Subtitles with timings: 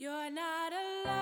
[0.00, 0.72] You're not
[1.04, 1.12] alone.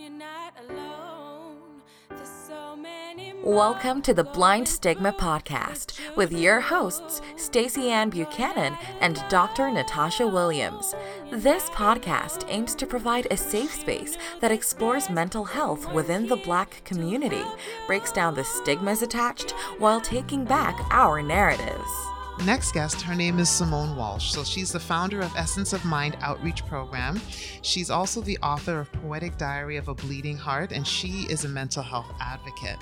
[0.00, 1.80] You're not alone.
[2.08, 8.76] There's so many Welcome to the Blind Stigma Podcast with your hosts, Stacey Ann Buchanan
[9.00, 9.70] and Dr.
[9.70, 10.96] Natasha Williams.
[11.30, 16.82] This podcast aims to provide a safe space that explores mental health within the Black
[16.84, 17.44] community,
[17.86, 22.11] breaks down the stigmas attached while taking back our narratives.
[22.44, 24.32] Next guest, her name is Simone Walsh.
[24.32, 27.20] So she's the founder of Essence of Mind Outreach Program.
[27.62, 31.48] She's also the author of Poetic Diary of a Bleeding Heart, and she is a
[31.48, 32.78] mental health advocate.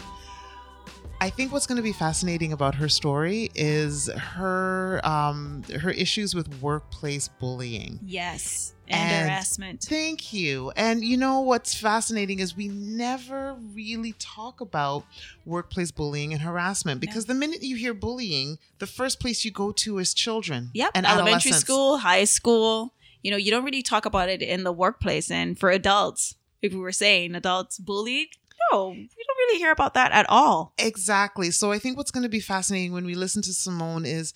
[1.23, 6.35] I think what's going to be fascinating about her story is her um, her issues
[6.35, 8.01] with workplace bullying.
[8.03, 9.83] Yes, and, And- harassment.
[9.83, 10.73] Thank you.
[10.77, 15.05] And you know what's fascinating is we never really talk about
[15.45, 19.73] workplace bullying and harassment because the minute you hear bullying, the first place you go
[19.73, 20.71] to is children.
[20.73, 22.95] Yep, and elementary school, high school.
[23.23, 25.31] You know, you don't really talk about it in the workplace.
[25.31, 28.29] And for adults, if we were saying adults bullied,
[28.73, 30.73] we don't really hear about that at all.
[30.79, 31.51] Exactly.
[31.51, 34.33] So I think what's going to be fascinating when we listen to Simone is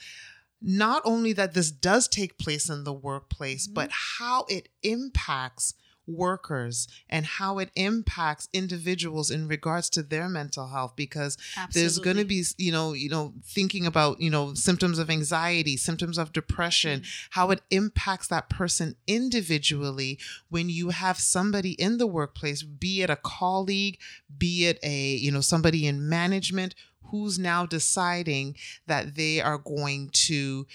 [0.63, 3.75] not only that this does take place in the workplace, Mm-hmm.
[3.75, 5.75] but how it impacts
[6.07, 11.39] workers and how it impacts individuals in regards to their mental health because
[11.73, 15.77] there's going to be you know you know thinking about you know symptoms of anxiety
[15.77, 17.29] symptoms of depression mm-hmm.
[17.31, 20.19] how it impacts that person individually
[20.51, 23.99] when you have somebody in the workplace be it a colleague
[24.37, 26.75] be it a you know somebody in management
[27.11, 30.67] who's now deciding that they are going to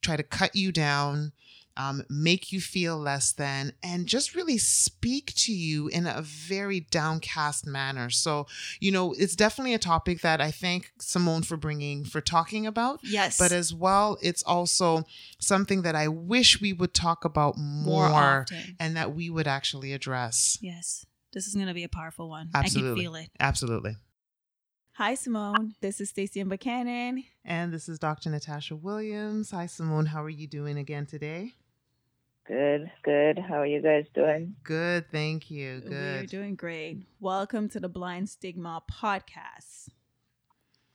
[0.00, 1.32] try to cut you down
[1.78, 6.80] um, make you feel less than, and just really speak to you in a very
[6.80, 8.10] downcast manner.
[8.10, 8.46] So,
[8.80, 13.00] you know, it's definitely a topic that I thank Simone for bringing, for talking about.
[13.02, 13.38] Yes.
[13.38, 15.04] But as well, it's also
[15.38, 18.46] something that I wish we would talk about more, More
[18.80, 20.58] and that we would actually address.
[20.60, 22.50] yes, this is going to be a powerful one.
[22.54, 22.90] Absolutely.
[22.90, 23.30] I can feel it.
[23.38, 23.96] Absolutely.
[24.94, 25.74] Hi, Simone.
[25.80, 27.22] This is Stacey Ann Buchanan.
[27.44, 28.30] And this is Dr.
[28.30, 29.52] Natasha Williams.
[29.52, 30.06] Hi, Simone.
[30.06, 31.54] How are you doing again today?
[32.48, 33.38] Good, good.
[33.38, 34.56] How are you guys doing?
[34.64, 35.04] Good.
[35.12, 35.80] Thank you.
[35.80, 35.90] Good.
[35.90, 36.30] We're Good.
[36.30, 37.04] doing great.
[37.20, 39.90] Welcome to the Blind Stigma Podcast.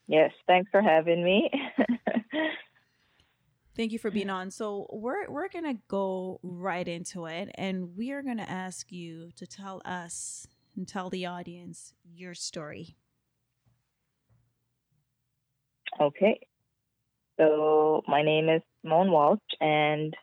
[0.08, 1.52] Yes, thanks for having me.
[3.78, 4.50] Thank you for being on.
[4.50, 9.46] So we're we're gonna go right into it, and we are gonna ask you to
[9.46, 12.98] tell us and tell the audience your story.
[16.02, 16.40] okay.
[17.38, 20.16] So, my name is Simone Walsh, and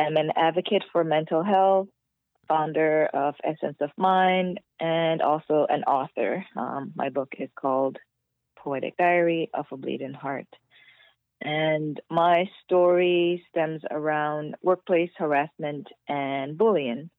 [0.00, 1.88] I'm an advocate for mental health,
[2.48, 6.42] founder of Essence of Mind, and also an author.
[6.56, 7.98] Um, my book is called
[8.56, 10.46] Poetic Diary of a Bleeding Heart.
[11.42, 17.10] And my story stems around workplace harassment and bullying,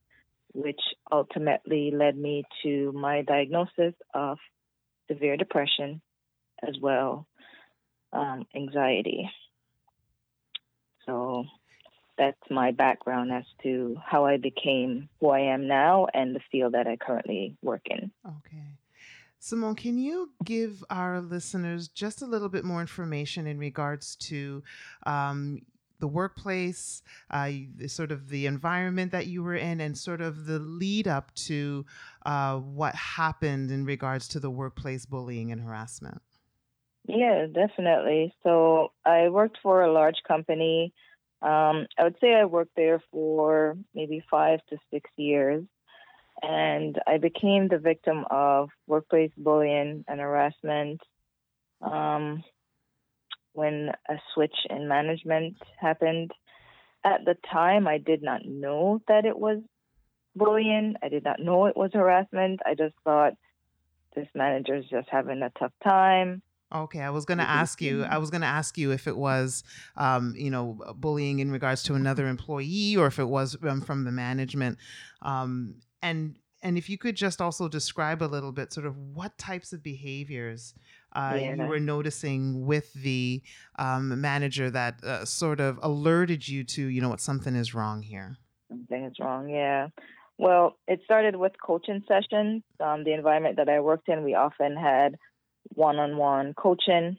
[0.53, 0.81] which
[1.11, 4.39] ultimately led me to my diagnosis of
[5.07, 6.01] severe depression
[6.67, 7.27] as well
[8.11, 9.29] um, anxiety.
[11.05, 11.45] So
[12.21, 16.75] that's my background as to how I became who I am now and the field
[16.75, 18.11] that I currently work in.
[18.23, 18.77] Okay.
[19.39, 24.61] Simone, can you give our listeners just a little bit more information in regards to
[25.07, 25.61] um,
[25.99, 27.01] the workplace,
[27.31, 31.07] uh, the, sort of the environment that you were in, and sort of the lead
[31.07, 31.83] up to
[32.27, 36.21] uh, what happened in regards to the workplace bullying and harassment?
[37.07, 38.35] Yeah, definitely.
[38.43, 40.93] So I worked for a large company.
[41.41, 45.63] Um, I would say I worked there for maybe five to six years.
[46.43, 51.01] And I became the victim of workplace bullying and harassment
[51.81, 52.43] um,
[53.53, 56.31] when a switch in management happened.
[57.03, 59.59] At the time, I did not know that it was
[60.35, 60.95] bullying.
[61.01, 62.61] I did not know it was harassment.
[62.65, 63.33] I just thought
[64.15, 66.41] this manager is just having a tough time.
[66.73, 68.03] Okay, I was going to ask you.
[68.03, 69.63] I was going to ask you if it was,
[69.97, 74.05] um, you know, bullying in regards to another employee, or if it was um, from
[74.05, 74.77] the management,
[75.21, 79.37] um, and and if you could just also describe a little bit, sort of what
[79.37, 80.73] types of behaviors
[81.13, 83.41] uh, you were noticing with the
[83.77, 88.01] um, manager that uh, sort of alerted you to, you know, what something is wrong
[88.01, 88.37] here.
[88.69, 89.89] Something is wrong, yeah.
[90.37, 92.63] Well, it started with coaching sessions.
[92.79, 95.15] Um, the environment that I worked in, we often had
[95.73, 97.17] one on one coaching.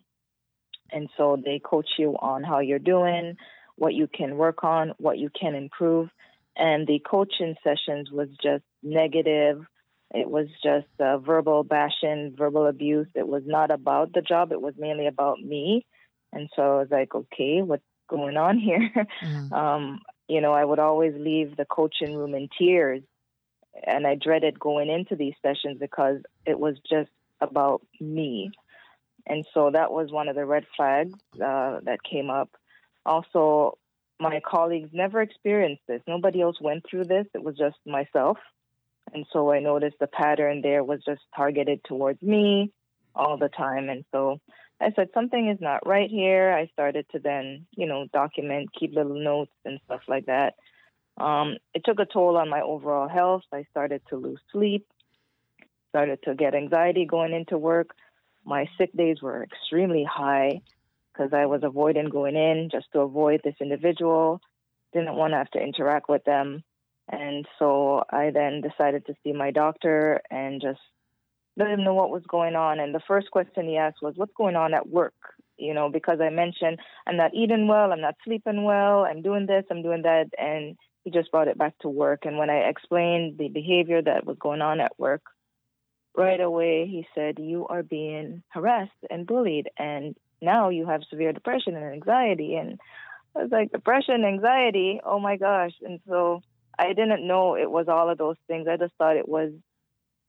[0.90, 3.36] And so they coach you on how you're doing,
[3.76, 6.10] what you can work on, what you can improve.
[6.56, 9.64] And the coaching sessions was just negative.
[10.14, 13.08] It was just uh, verbal bashing, verbal abuse.
[13.14, 15.86] It was not about the job, it was mainly about me.
[16.34, 18.90] And so I was like, okay, what's going on here?
[19.22, 19.52] Mhm.
[19.56, 23.02] um, you know, I would always leave the coaching room in tears.
[23.86, 27.10] And I dreaded going into these sessions because it was just
[27.42, 28.50] about me.
[29.26, 32.50] And so that was one of the red flags uh, that came up.
[33.04, 33.78] Also,
[34.18, 36.02] my colleagues never experienced this.
[36.06, 37.26] Nobody else went through this.
[37.34, 38.38] It was just myself.
[39.12, 42.72] And so I noticed the pattern there was just targeted towards me
[43.14, 43.88] all the time.
[43.88, 44.40] And so
[44.80, 46.52] I said, something is not right here.
[46.52, 50.54] I started to then, you know, document, keep little notes and stuff like that.
[51.18, 53.42] Um, it took a toll on my overall health.
[53.52, 54.86] I started to lose sleep,
[55.92, 57.90] started to get anxiety going into work.
[58.44, 60.62] My sick days were extremely high
[61.12, 64.40] because I was avoiding going in just to avoid this individual.
[64.94, 66.64] Didn't want to have to interact with them.
[67.10, 70.80] And so I then decided to see my doctor and just
[71.58, 72.80] let him know what was going on.
[72.80, 75.14] And the first question he asked was, What's going on at work?
[75.58, 79.44] You know, because I mentioned I'm not eating well, I'm not sleeping well, I'm doing
[79.46, 80.30] this, I'm doing that.
[80.38, 82.20] And he just brought it back to work.
[82.24, 85.22] And when I explained the behavior that was going on at work,
[86.16, 89.70] right away he said, You are being harassed and bullied.
[89.78, 92.54] And now you have severe depression and anxiety.
[92.56, 92.78] And
[93.34, 95.72] I was like, depression, anxiety, oh my gosh.
[95.82, 96.42] And so
[96.78, 98.66] I didn't know it was all of those things.
[98.68, 99.52] I just thought it was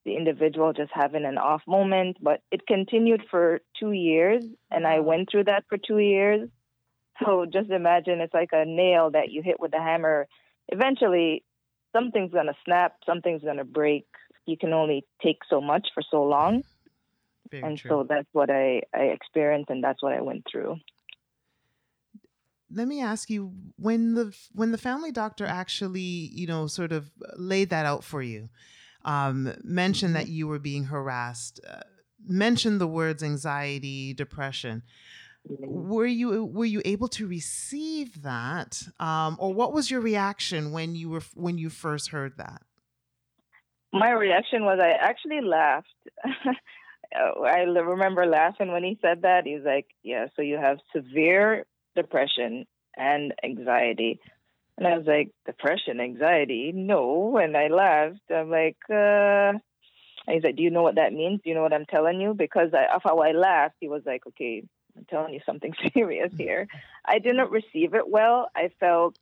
[0.05, 2.17] the individual just having an off moment.
[2.21, 6.49] But it continued for two years, and I went through that for two years.
[7.23, 10.27] So just imagine it's like a nail that you hit with a hammer.
[10.69, 11.43] Eventually,
[11.95, 14.07] something's going to snap, something's going to break.
[14.45, 16.63] You can only take so much for so long.
[17.51, 17.89] Very and true.
[17.89, 20.77] so that's what I, I experienced and that's what I went through.
[22.71, 27.11] Let me ask you when the when the family doctor actually, you know, sort of
[27.37, 28.49] laid that out for you,
[29.05, 30.33] um, mentioned that mm-hmm.
[30.33, 31.81] you were being harassed, uh,
[32.25, 34.81] mentioned the words anxiety, depression.
[35.47, 35.89] Mm-hmm.
[35.89, 40.95] Were you were you able to receive that, um, or what was your reaction when
[40.95, 42.63] you were when you first heard that?
[43.93, 45.87] My reaction was I actually laughed.
[47.15, 49.45] I remember laughing when he said that.
[49.45, 52.65] He's like, "Yeah, so you have severe depression
[52.97, 54.19] and anxiety."
[54.77, 56.71] And I was like, "Depression, anxiety?
[56.73, 58.31] No." And I laughed.
[58.31, 59.53] I'm like, uh
[60.27, 61.41] he's like, "Do you know what that means?
[61.43, 64.01] Do you know what I'm telling you?" Because I, of how I laughed, he was
[64.07, 64.63] like, "Okay,
[64.97, 66.67] I'm telling you something serious here."
[67.05, 68.49] I didn't receive it well.
[68.55, 69.17] I felt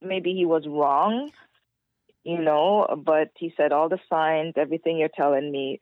[0.00, 1.30] maybe he was wrong,
[2.26, 3.02] you know.
[3.04, 5.78] But he said all the signs, everything you're telling me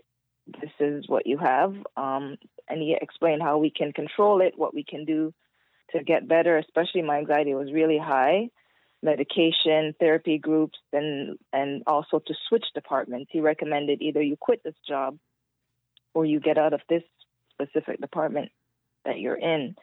[0.46, 1.74] this is what you have.
[1.96, 2.36] Um,
[2.68, 5.32] and he explained how we can control it, what we can do
[5.92, 8.50] to get better, especially my anxiety was really high.
[9.02, 13.30] Medication, therapy groups, and and also to switch departments.
[13.30, 15.18] He recommended either you quit this job
[16.14, 17.02] or you get out of this
[17.52, 18.50] specific department
[19.04, 19.74] that you're in.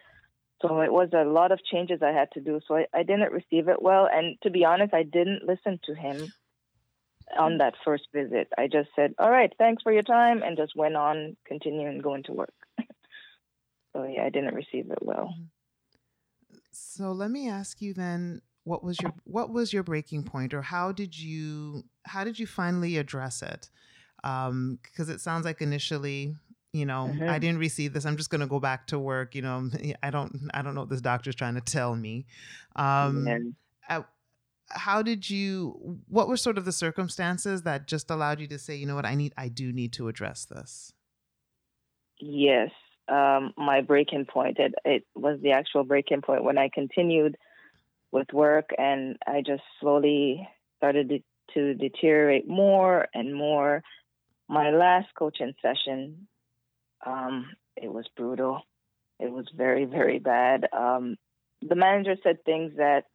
[0.62, 2.62] So it was a lot of changes I had to do.
[2.68, 4.08] So I, I didn't receive it well.
[4.12, 6.32] And to be honest, I didn't listen to him
[7.38, 8.48] on that first visit.
[8.58, 12.24] I just said, "All right, thanks for your time," and just went on continuing going
[12.24, 12.54] to work.
[13.94, 15.34] so yeah, I didn't receive it well.
[15.34, 16.58] Mm-hmm.
[16.72, 20.62] So let me ask you then, what was your what was your breaking point, or
[20.62, 23.70] how did you how did you finally address it?
[24.22, 24.80] Because um,
[25.10, 26.36] it sounds like initially
[26.74, 27.30] you know mm-hmm.
[27.30, 29.70] i didn't receive this i'm just going to go back to work you know
[30.04, 32.26] i don't i don't know what this doctor's trying to tell me
[32.76, 33.28] um,
[33.90, 34.06] at,
[34.74, 38.76] how did you what were sort of the circumstances that just allowed you to say
[38.76, 39.06] you know what?
[39.06, 40.94] I need i do need to address this
[42.20, 42.72] yes
[43.08, 46.44] um, my breaking point it, it was the actual breaking point.
[46.44, 47.38] When i continued
[48.12, 53.84] with work and i just slowly started to deteriorate more and more
[54.48, 56.28] my last coaching session
[57.06, 58.62] um, it was brutal.
[59.20, 60.68] It was very very bad.
[60.74, 61.18] Um,
[61.62, 63.06] the manager said things that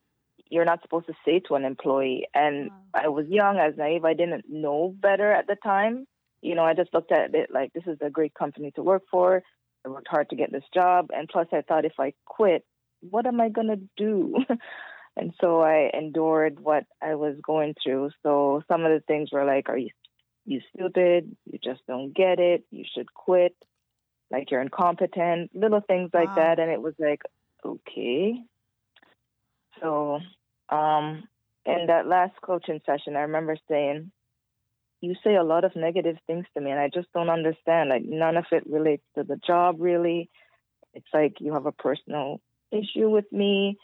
[0.51, 2.27] you're not supposed to say to an employee.
[2.35, 3.03] And wow.
[3.05, 6.07] I was young, I was naive, I didn't know better at the time.
[6.43, 9.03] You know, I just looked at it like this is a great company to work
[9.11, 9.43] for.
[9.85, 12.65] I worked hard to get this job, and plus, I thought if I quit,
[13.01, 14.37] what am I gonna do?
[15.17, 18.11] and so I endured what I was going through.
[18.23, 19.91] So some of the things were like, "Are you
[20.45, 21.37] you stupid?
[21.45, 22.65] You just don't get it.
[22.71, 23.57] You should quit.
[24.31, 26.35] Like you're incompetent." Little things like wow.
[26.35, 27.23] that, and it was like,
[27.65, 28.35] okay.
[29.81, 30.21] So
[30.69, 31.25] um,
[31.65, 34.11] in that last coaching session, I remember saying,
[35.01, 37.91] You say a lot of negative things to me, and I just don't understand.
[37.91, 40.31] Like, none of it relates to the job, really.
[40.95, 42.41] It's like you have a personal
[42.73, 43.77] issue with me.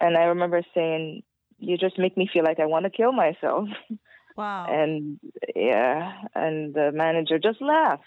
[0.00, 1.22] And I remember saying,
[1.58, 3.68] You just make me feel like I want to kill myself.
[4.36, 4.66] Wow.
[4.68, 5.20] and
[5.54, 8.02] yeah, and the manager just laughed,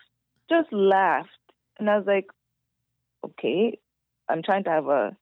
[0.49, 1.29] just laughed.
[1.79, 2.25] And I was like,
[3.23, 3.79] Okay,
[4.27, 5.15] I'm trying to have a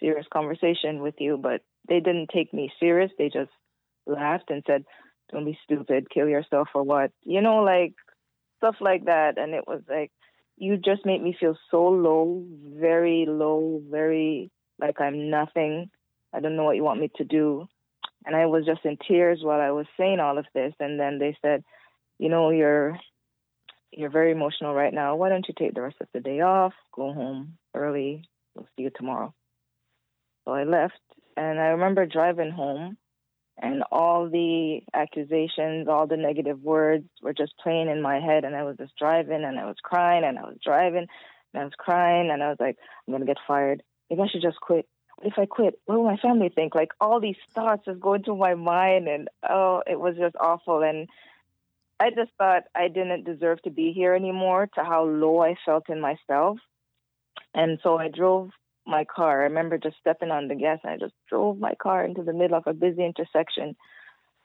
[0.00, 3.10] serious conversation with you, but they didn't take me serious.
[3.18, 3.50] They just
[4.06, 4.84] laughed and said,
[5.32, 6.10] "Don't be stupid.
[6.10, 7.94] Kill yourself or what?" You know, like
[8.58, 9.38] stuff like that.
[9.38, 10.10] And it was like,
[10.56, 12.44] you just made me feel so low,
[12.78, 15.90] very low, very like I'm nothing.
[16.32, 17.66] I don't know what you want me to do.
[18.26, 20.72] And I was just in tears while I was saying all of this.
[20.80, 21.62] And then they said,
[22.18, 22.98] you know, you're
[23.92, 25.14] you're very emotional right now.
[25.16, 26.72] Why don't you take the rest of the day off?
[26.92, 28.24] Go home early.
[28.54, 29.34] We'll see you tomorrow.
[30.44, 30.98] So I left,
[31.36, 32.96] and I remember driving home,
[33.58, 38.44] and all the accusations, all the negative words were just playing in my head.
[38.44, 41.06] And I was just driving, and I was crying, and I was driving,
[41.52, 42.76] and I was crying, and I was like,
[43.06, 43.82] I'm gonna get fired.
[44.10, 44.86] Maybe I should just quit.
[45.16, 45.78] What if I quit?
[45.86, 46.74] What will my family think?
[46.74, 50.82] Like all these thoughts just going through my mind, and oh, it was just awful.
[50.82, 51.08] And
[52.00, 54.68] I just thought I didn't deserve to be here anymore.
[54.74, 56.58] To how low I felt in myself,
[57.54, 58.50] and so I drove
[58.86, 59.42] my car.
[59.42, 62.32] I remember just stepping on the gas and I just drove my car into the
[62.32, 63.76] middle of a busy intersection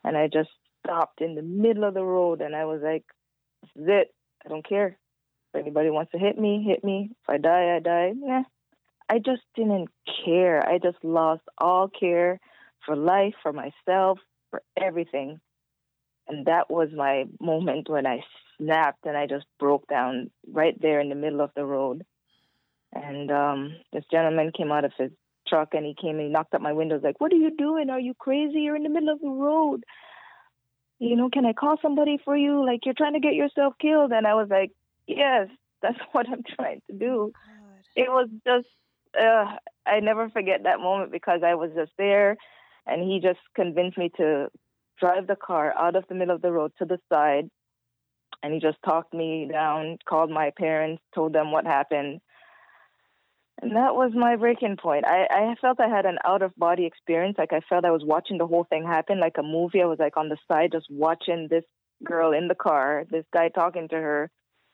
[0.03, 0.49] and I just
[0.85, 3.03] stopped in the middle of the road and I was like,
[3.61, 4.13] This is it.
[4.45, 4.97] I don't care.
[5.53, 7.09] If anybody wants to hit me, hit me.
[7.11, 8.13] If I die, I die.
[8.15, 8.43] Nah.
[9.09, 9.89] I just didn't
[10.23, 10.67] care.
[10.67, 12.39] I just lost all care
[12.85, 14.19] for life, for myself,
[14.51, 15.39] for everything.
[16.27, 18.21] And that was my moment when I
[18.57, 22.05] snapped and I just broke down right there in the middle of the road.
[22.93, 25.11] And um, this gentleman came out of his
[25.47, 27.89] truck and he came and he knocked at my windows like, "What are you doing?
[27.89, 28.61] Are you crazy?
[28.61, 29.83] You're in the middle of the road.
[30.99, 32.65] You know, can I call somebody for you?
[32.65, 34.71] Like you're trying to get yourself killed." And I was like,
[35.07, 35.47] "Yes,
[35.81, 38.03] that's what I'm trying to do." God.
[38.03, 38.67] It was just
[39.19, 42.37] uh, I never forget that moment because I was just there,
[42.85, 44.49] and he just convinced me to
[44.99, 47.49] drive the car out of the middle of the road to the side,
[48.43, 52.21] and he just talked me down, called my parents, told them what happened,
[53.61, 55.05] and that was my breaking point.
[55.05, 57.35] I, I felt I had an out of body experience.
[57.37, 59.81] Like I felt I was watching the whole thing happen like a movie.
[59.81, 61.65] I was like on the side just watching this
[62.03, 64.31] girl in the car, this guy talking to her,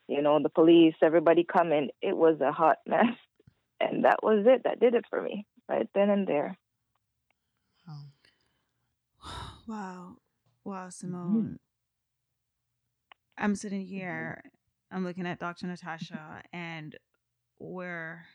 [0.08, 1.89] you know, the police, everybody coming.
[2.01, 3.06] It was a hot mess.
[3.77, 4.62] And that was it.
[4.63, 6.58] That did it for me right then and there.
[9.68, 10.15] Wow.
[10.63, 11.44] Wow, Simone.
[11.44, 11.56] Mm-hmm.
[13.38, 14.42] I'm sitting here,
[14.92, 15.68] I'm looking at Dr.
[15.68, 16.96] Natasha, and
[17.60, 18.25] we're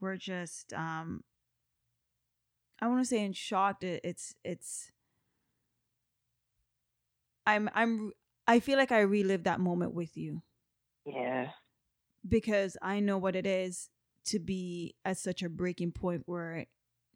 [0.00, 1.22] we're just um
[2.80, 4.90] I want to say in shock it's it's
[7.46, 8.12] I'm I'm
[8.46, 10.42] I feel like I relived that moment with you.
[11.06, 11.48] Yeah.
[12.26, 13.90] Because I know what it is
[14.26, 16.66] to be at such a breaking point where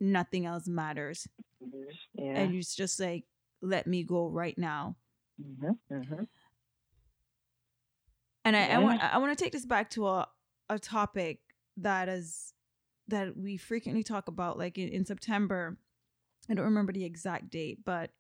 [0.00, 1.26] nothing else matters.
[1.62, 2.24] Mm-hmm.
[2.24, 2.40] Yeah.
[2.40, 3.24] And it's just like
[3.60, 4.96] let me go right now.
[5.42, 5.94] Mm-hmm.
[5.94, 6.24] Mm-hmm.
[8.44, 8.76] And I, yeah.
[8.76, 10.28] I want I want to take this back to a
[10.68, 11.40] a topic
[11.78, 12.52] that is
[13.08, 15.76] that we frequently talk about like in, in september
[16.48, 18.10] i don't remember the exact date but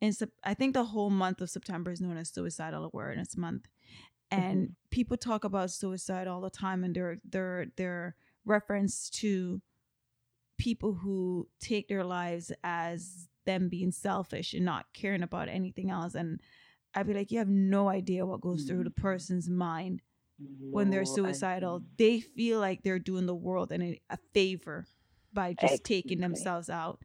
[0.00, 0.12] in
[0.44, 3.68] i think the whole month of september is known as suicidal awareness month
[4.30, 4.72] and mm-hmm.
[4.90, 9.60] people talk about suicide all the time and their their their reference to
[10.58, 16.14] people who take their lives as them being selfish and not caring about anything else
[16.14, 16.40] and
[16.94, 19.02] i'd be like you have no idea what goes through the mm-hmm.
[19.02, 20.00] person's mind
[20.38, 21.82] when they're suicidal.
[21.98, 24.86] They feel like they're doing the world and a favor
[25.32, 26.02] by just exactly.
[26.02, 27.00] taking themselves out.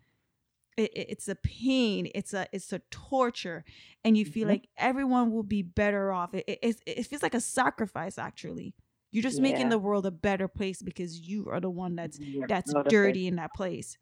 [0.77, 2.09] It, it, it's a pain.
[2.15, 3.65] It's a it's a torture,
[4.03, 4.51] and you feel mm-hmm.
[4.51, 6.33] like everyone will be better off.
[6.33, 8.17] It, it, it feels like a sacrifice.
[8.17, 8.74] Actually,
[9.12, 9.43] you're just yeah.
[9.43, 13.27] making the world a better place because you are the one that's yeah, that's dirty
[13.27, 13.98] in that place.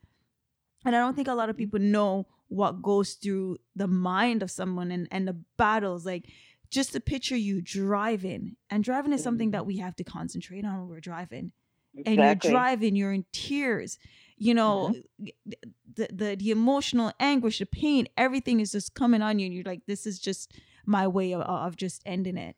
[0.86, 1.64] And I don't think a lot of mm-hmm.
[1.64, 6.06] people know what goes through the mind of someone and, and the battles.
[6.06, 6.30] Like
[6.70, 9.68] just to picture you driving and driving is something that mm-hmm.
[9.68, 11.52] we have to concentrate on when we're driving
[11.96, 12.14] exactly.
[12.14, 13.98] and you're driving you're in tears
[14.38, 15.52] you know mm-hmm.
[15.96, 19.64] the, the the emotional anguish the pain everything is just coming on you and you're
[19.64, 20.54] like this is just
[20.86, 22.56] my way of, of just ending it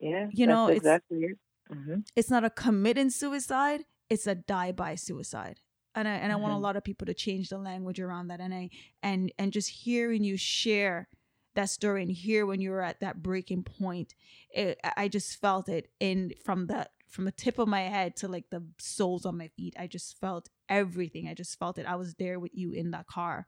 [0.00, 1.32] yeah you know exactly it's,
[1.70, 1.74] it.
[1.74, 2.00] mm-hmm.
[2.16, 5.60] it's not a committing suicide it's a die by suicide
[5.94, 6.64] and I and I want a mm-hmm.
[6.64, 8.70] lot of people to change the language around that and I
[9.02, 11.08] and and just hearing you share
[11.54, 14.14] that story and here when you were at that breaking point
[14.50, 18.28] it, i just felt it in from the from the tip of my head to
[18.28, 19.74] like the soles on my feet.
[19.78, 21.28] I just felt everything.
[21.28, 21.86] I just felt it.
[21.86, 23.46] I was there with you in that car.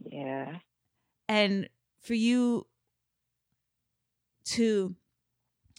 [0.00, 0.58] Yeah.
[1.28, 1.68] And
[2.00, 2.66] for you
[4.44, 4.94] to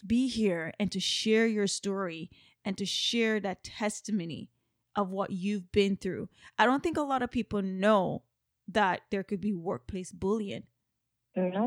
[0.06, 2.30] be here and to share your story
[2.64, 4.50] and to share that testimony
[4.94, 6.28] of what you've been through
[6.58, 8.22] i don't think a lot of people know
[8.66, 10.64] that there could be workplace bullying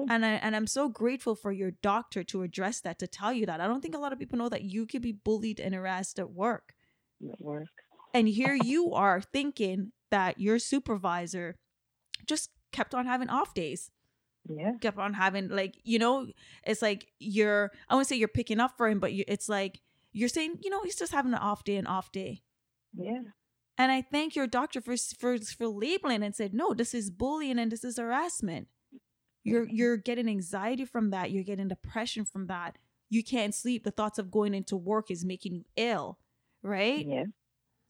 [0.10, 3.46] and I and I'm so grateful for your doctor to address that to tell you
[3.46, 3.62] that.
[3.62, 6.20] I don't think a lot of people know that you could be bullied and harassed
[6.20, 6.74] at work.
[7.32, 7.68] At work.
[8.14, 11.58] And here you are thinking that your supervisor
[12.26, 13.92] just kept on having off days.
[14.50, 14.74] Yeah.
[14.82, 16.28] Kept on having like, you know,
[16.66, 19.82] it's like you're I won't say you're picking up for him, but you, it's like
[20.14, 22.42] you're saying, you know, he's just having an off day, an off day.
[22.98, 23.22] Yeah.
[23.78, 27.60] And I thank your doctor for for for labeling and said, no, this is bullying
[27.60, 28.68] and this is harassment.
[29.44, 31.32] You're you're getting anxiety from that.
[31.32, 32.78] You're getting depression from that.
[33.10, 33.84] You can't sleep.
[33.84, 36.18] The thoughts of going into work is making you ill,
[36.64, 37.06] right?
[37.06, 37.24] Yeah.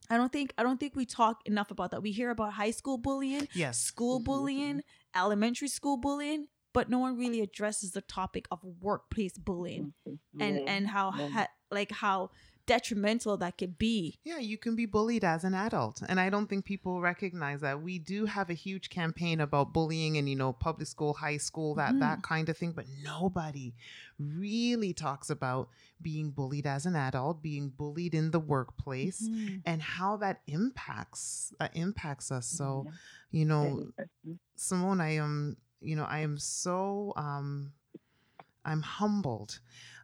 [0.10, 2.01] I don't think I don't think we talk enough about that.
[2.01, 3.79] We hear about high school bullying, Yes.
[3.79, 4.25] school mm-hmm.
[4.25, 4.81] bullying,
[5.15, 10.41] elementary school bullying, but no one really addresses the topic of workplace bullying mm-hmm.
[10.41, 10.63] and Yeah.
[10.67, 11.27] and how Yeah.
[11.29, 12.31] ha- like how
[12.65, 14.20] detrimental that could be.
[14.24, 16.01] Yeah, you can be bullied as an adult.
[16.08, 17.82] And I don't think people recognize that.
[17.82, 21.75] We do have a huge campaign about bullying and, you know, public school, high school,
[21.75, 23.74] that that kind of thing, but nobody
[24.20, 25.70] really talks about
[26.01, 29.62] being bullied as an adult, being bullied in the workplace Mhm.
[29.65, 32.48] and how that impacts that impacts us.
[32.48, 32.88] So,
[33.32, 33.91] you know,
[34.56, 37.74] Simone, I am, you know, I am so um
[38.63, 39.60] I'm humbled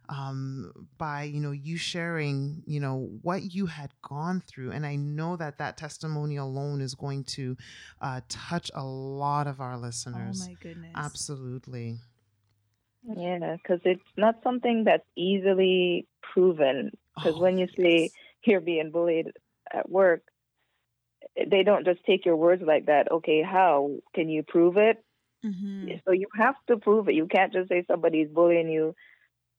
[0.08, 4.96] um by, you know, you sharing, you know, what you had gone through and I
[4.96, 7.56] know that that testimony alone is going to
[8.00, 10.90] uh touch a lot of our listeners Oh my goodness.
[10.94, 11.98] Absolutely.
[13.04, 16.90] Yeah, because it's not something that's easily proven.
[17.14, 18.10] Because Oh, when you say yes.
[18.44, 19.28] you're being bullied
[19.72, 20.22] at work,
[21.50, 23.10] they don't just take your words like that.
[23.10, 25.02] Okay, how can you prove it?
[25.44, 26.00] Mhm.
[26.04, 27.14] So you have to prove it.
[27.14, 28.94] You can't just say somebody's bullying you,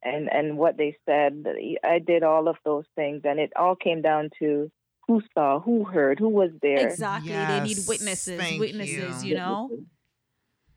[0.04, 1.46] and and what they said.
[1.84, 4.72] I did all of those things, and it all came down to
[5.08, 6.88] who saw, who heard, who was there.
[6.88, 7.32] Exactly.
[7.32, 8.40] They need witnesses.
[8.40, 9.32] thank Witnesses, you.
[9.32, 9.70] you know?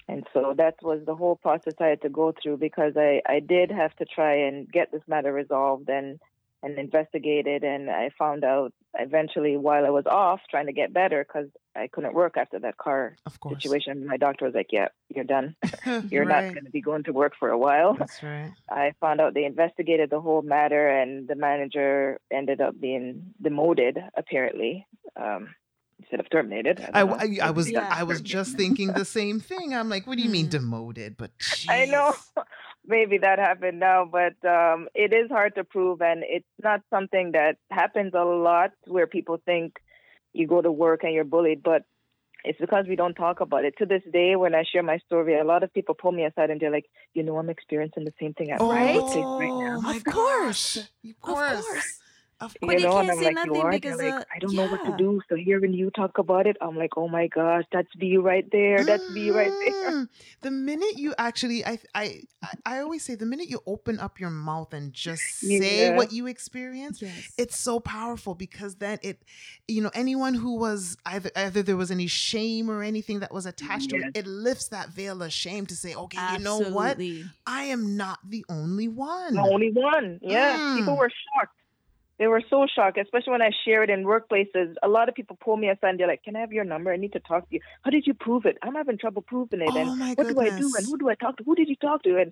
[0.08, 3.40] And so that was the whole process I had to go through because I, I
[3.40, 6.18] did have to try and get this matter resolved and,
[6.62, 7.64] and investigated.
[7.64, 11.88] And I found out eventually while I was off trying to get better because I
[11.88, 14.06] couldn't work after that car Of situation.
[14.06, 15.56] My doctor was like, yeah, you're done.
[16.10, 16.46] You're right.
[16.46, 17.94] not going to be going to work for a while.
[17.98, 18.52] That's right.
[18.70, 23.98] I found out they investigated the whole matter, and the manager ended up being demoted,
[24.16, 24.86] apparently,
[25.16, 25.54] um,
[25.98, 26.80] instead of terminated.
[26.92, 27.20] I, don't.
[27.42, 27.88] I, I was Yeah.
[27.90, 29.74] I was just thinking the same thing.
[29.74, 30.50] I'm like, what do you mean Mhm.
[30.50, 31.16] demoted?
[31.16, 31.30] But
[31.68, 32.44] I know jeez.
[32.86, 37.32] maybe that happened now, but um, it is hard to prove, and it's not something
[37.32, 39.76] that happens a lot where people think
[40.32, 41.82] you go to work and you're bullied, but
[42.44, 43.74] it's because we don't talk about it.
[43.78, 46.50] To this day, when I share my story, a lot of people pull me aside
[46.50, 48.94] and they're like, "You know, I'm experiencing the same thing at my Right?
[48.96, 50.76] workplace right now." Oh my Of course.
[50.76, 52.01] Of Of course.
[52.42, 54.38] Of But you they know, and can't say like, nothing because, They're like, uh, I
[54.40, 55.20] don't know what to do.
[55.28, 58.84] So hearing you talk about it, I'm like, oh my gosh, that's me right there.
[58.84, 59.90] That's me right there.
[59.92, 60.08] Mm.
[60.40, 62.22] The minute you actually, I, I,
[62.66, 65.96] I- always say, the minute you open up your mouth and just say Yeah.
[65.96, 67.32] what you experience, Yes.
[67.38, 69.22] it's so powerful because then it,
[69.68, 73.46] you know, anyone who was either either there was any shame or anything that was
[73.46, 76.98] attached to it, it lifts that veil of shame to say, okay, you know what,
[77.46, 79.34] I am not the only one.
[79.34, 80.18] The only one.
[80.22, 80.74] Yeah.
[80.76, 80.98] People Mm.
[80.98, 81.56] were shocked.
[82.22, 84.74] They were so shocked, especially when I share it in workplaces.
[84.84, 86.92] A lot of people pull me aside and they're like, Can I have your number?
[86.92, 87.60] I need to talk to you.
[87.82, 88.58] How did you prove it?
[88.62, 89.70] I'm having trouble proving it.
[89.74, 90.70] Oh and what do I do?
[90.76, 91.42] And who do I talk to?
[91.42, 92.18] Who did you talk to?
[92.18, 92.30] And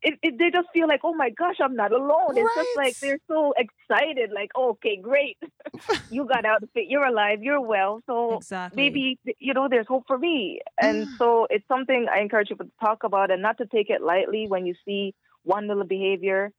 [0.00, 2.38] it, it, they just feel like, oh my gosh, I'm not alone.
[2.38, 5.36] It's just like they're so excited, like, oh, okay, great.
[6.08, 6.86] you got out of it.
[6.88, 7.42] You're alive.
[7.42, 8.00] You're well.
[8.06, 8.82] So Exactly.
[8.82, 12.72] maybe you know there's hope for me and so it's something i encourage people to
[12.80, 16.52] talk about and not to take it lightly when you see one little behavior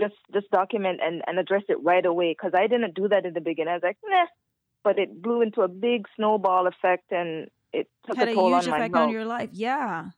[0.00, 3.34] just just document and, and address it right away because i didn't do that in
[3.34, 4.26] the beginning i was like nah
[4.86, 8.54] but it blew into a big snowball effect and it took had a a toll
[8.54, 9.50] huge on my effect health on your life.
[9.52, 10.10] Yeah.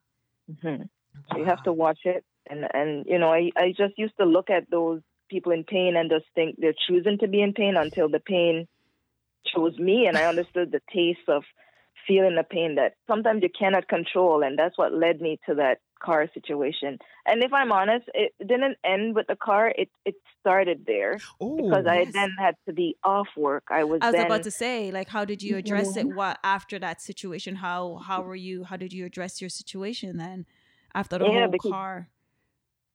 [0.53, 0.89] Mhm.
[1.31, 4.27] So you have to watch it and and you know I, I just used to
[4.27, 5.01] look at those
[5.31, 8.69] people in pain and just think they're choosing to be in pain until the pain
[9.47, 11.45] chose me and I understood the taste of
[12.07, 15.79] feeling the pain that sometimes you cannot control and that's what led me to that
[15.99, 16.99] car situation.
[17.27, 19.73] And if I'm honest, it didn't end with the car.
[19.77, 22.13] It it started there Oh, because I yes.
[22.13, 23.65] then had to be off work.
[23.71, 25.59] I was, I was then about to say, like, how did you mm-hmm.
[25.59, 26.09] address it?
[26.09, 27.57] What after that situation?
[27.57, 28.65] How how were you?
[28.65, 30.47] How did you address your situation then?
[30.95, 32.09] After the Yeah, whole car.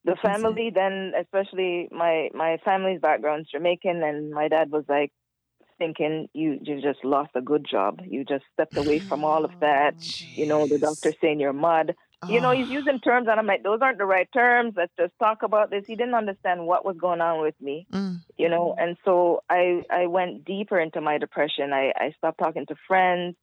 [0.05, 5.11] the family then especially my my family's background's jamaican and my dad was like
[5.77, 9.51] thinking you you just lost a good job you just stepped away from all of
[9.59, 11.95] that oh, you know the doctor saying you're mud
[12.29, 12.71] you know he's Oh.
[12.79, 14.73] using terms and i'm like those aren't the right terms.
[14.77, 15.83] Let's just talk about this.
[15.88, 18.21] He didn't understand what was going on with me Mm.
[18.38, 18.75] you know?
[18.77, 21.73] And so i i went deeper into my depression.
[21.73, 23.36] I i stopped talking to friends.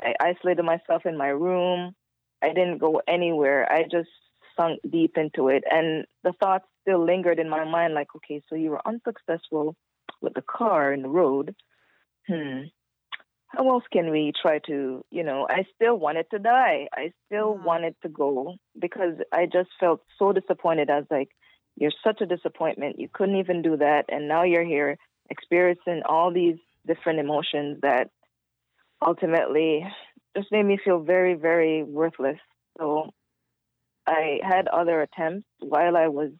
[0.00, 1.94] I isolated myself in my room.
[2.42, 3.70] I didn't go anywhere.
[3.70, 4.10] I just
[4.56, 5.64] sunk deep into it.
[5.70, 9.74] And the thoughts still lingered in my mind like okay so you were unsuccessful
[10.20, 11.54] with the car in the road.
[12.28, 12.62] Hmm,
[13.48, 16.86] how else can we try to, you know, I still wanted to die.
[16.92, 17.62] I still wow.
[17.64, 20.90] wanted to go because I just felt so disappointed.
[20.90, 21.30] I was like,
[21.76, 22.98] you're such a disappointment.
[22.98, 24.04] You couldn't even do that.
[24.10, 24.98] And now you're here
[25.30, 26.56] experiencing all these
[26.86, 28.10] different emotions that
[29.04, 29.86] ultimately
[30.36, 32.38] just made me feel very, very worthless.
[32.78, 33.10] So
[34.06, 36.30] I had other attempts while I was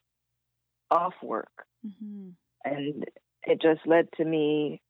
[0.91, 1.53] off work.
[1.87, 2.31] Mm-hmm.
[2.65, 3.05] And
[3.45, 4.83] it just led to me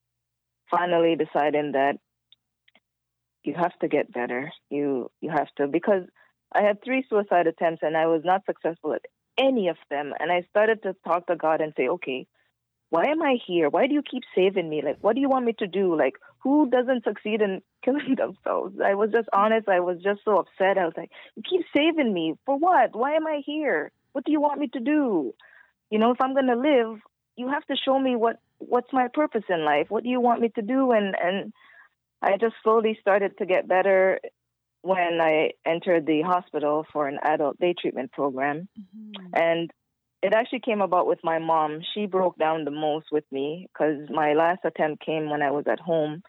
[0.71, 1.99] finally deciding that
[3.45, 4.51] you have to get better.
[4.71, 6.05] You you have to because
[6.53, 9.05] I had three suicide attempts and I was not successful at
[9.39, 10.13] any of them.
[10.19, 12.27] And I started to talk to God and say, okay,
[12.91, 13.69] why am I here?
[13.69, 14.83] Why do you keep saving me?
[14.83, 15.97] Like, what do you want me to do?
[15.97, 18.77] Like, who doesn't succeed in killing themselves?
[18.85, 19.69] I was just honest.
[19.69, 20.79] I was just so upset.
[20.79, 22.97] I was like, you keep saving me for what?
[22.97, 23.93] Why am I here?
[24.13, 25.35] What do you want me to do?
[25.91, 26.99] You know, if I'm going to live,
[27.37, 29.87] you have to show me what what's my purpose in life.
[29.91, 30.91] What do you want me to do?
[30.91, 31.53] And and
[32.23, 34.21] I just slowly started to get better
[34.83, 38.69] when I entered the hospital for an adult day treatment program.
[38.79, 39.35] Mm-hmm.
[39.35, 39.71] And
[40.23, 41.81] it actually came about with my mom.
[41.95, 45.65] She broke down the most with me because my last attempt came when I was
[45.71, 46.23] at home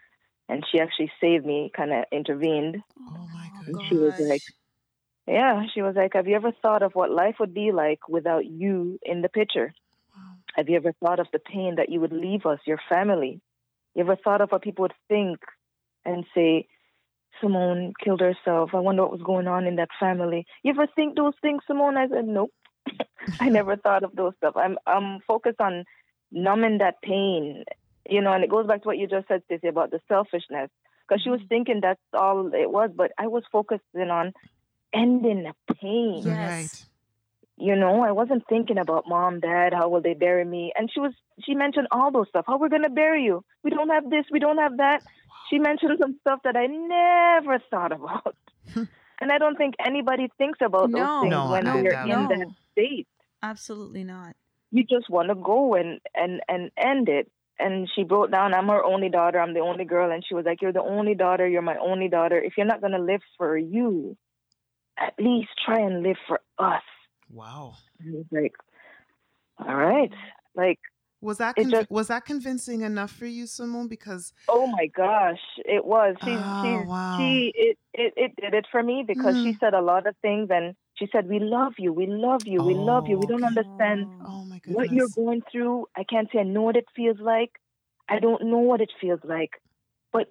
[0.47, 2.78] and she actually saved me, kind of intervened.
[2.99, 3.88] Oh my goodness.
[3.88, 4.41] She was like,
[5.28, 8.45] yeah, she was like, Have you ever thought of what life would be like without
[8.45, 9.73] you in the picture?
[10.15, 10.34] Wow.
[10.56, 13.39] Have you ever thought of the pain that you would leave us, your family?
[13.95, 15.39] You ever thought of what people would think
[16.06, 16.68] and say,
[17.42, 18.72] Simone killed herself.
[18.74, 20.46] I wonder what was going on in that family.
[20.64, 21.98] You ever think those things, Simone?
[21.98, 22.52] I said, Nope.
[23.40, 24.56] I never thought of those stuff.
[24.56, 25.86] I'm I'm focused on
[26.32, 27.64] numbing that pain,
[28.10, 30.70] you know, and it goes back to what you just said, Stacey, about the selfishness.
[31.08, 31.48] Because she was mm-hmm.
[31.48, 34.34] thinking that's all it was, but I was focusing on
[34.94, 36.22] ending the pain.
[36.24, 36.28] Yes.
[36.28, 36.86] Right.
[37.62, 40.72] You know, I wasn't thinking about mom, dad, how will they bury me?
[40.78, 41.14] And she was
[41.46, 42.46] she mentioned all those stuff.
[42.48, 43.44] How we're gonna bury you.
[43.64, 45.04] We don't have this, we don't have that.
[45.50, 48.36] She mentioned some stuff that I never thought about.
[48.74, 48.84] Hmm.
[49.20, 52.22] and I don't think anybody thinks about no, those things no, when no, they're no.
[52.22, 53.08] in that state.
[53.42, 54.36] Absolutely not.
[54.72, 57.32] You just want to go and and and end it.
[57.58, 58.54] And she broke down.
[58.54, 59.40] I'm her only daughter.
[59.40, 60.12] I'm the only girl.
[60.12, 61.48] And she was like, "You're the only daughter.
[61.48, 62.40] You're my only daughter.
[62.40, 64.16] If you're not gonna live for you,
[64.98, 66.84] at least try and live for us."
[67.32, 67.74] Wow.
[68.00, 68.54] And was like,
[69.58, 70.12] "All right."
[70.56, 70.80] Like
[71.22, 73.88] was that conv- just, was that convincing enough for you, Simone?
[73.88, 76.16] Because oh my gosh, it was.
[76.24, 77.18] She oh, she wow.
[77.18, 79.44] she it, it it did it for me because mm.
[79.44, 82.64] she said a lot of things and she said, "We love you, we love you,
[82.64, 83.18] we oh, love you.
[83.18, 85.88] We don't understand oh, my what you're going through.
[85.96, 87.52] I can't say I know what it feels like.
[88.08, 89.62] I don't know what it feels like,
[90.14, 90.28] but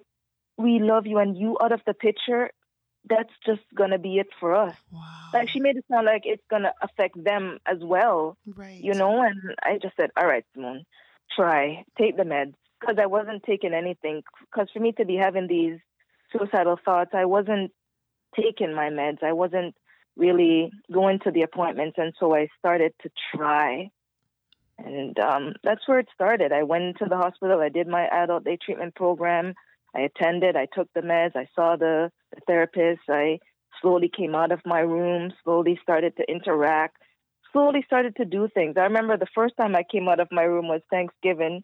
[0.57, 2.49] we love you, and you out of the picture
[3.09, 4.75] that's just gonna be it for us.
[4.91, 5.01] Wow.
[5.33, 8.37] Like she made it sound like it's gonna affect them as well.
[8.45, 8.79] Right.
[8.81, 10.85] You know, and I just said, all right, Simone,
[11.35, 14.23] try take the meds because I wasn't taking anything.
[14.41, 15.79] Because for me to be having these
[16.31, 17.71] suicidal thoughts, I wasn't
[18.35, 19.23] taking my meds.
[19.23, 19.75] I wasn't
[20.15, 23.89] really going to the appointments, and so I started to try.
[24.77, 26.53] And um, that's where it started.
[26.53, 27.59] I went to the hospital.
[27.59, 29.53] I did my adult day treatment program.
[29.95, 33.39] I attended, I took the meds, I saw the, the therapist, I
[33.81, 36.97] slowly came out of my room, slowly started to interact,
[37.51, 38.75] slowly started to do things.
[38.77, 41.61] I remember the first time I came out of my room was Thanksgiving,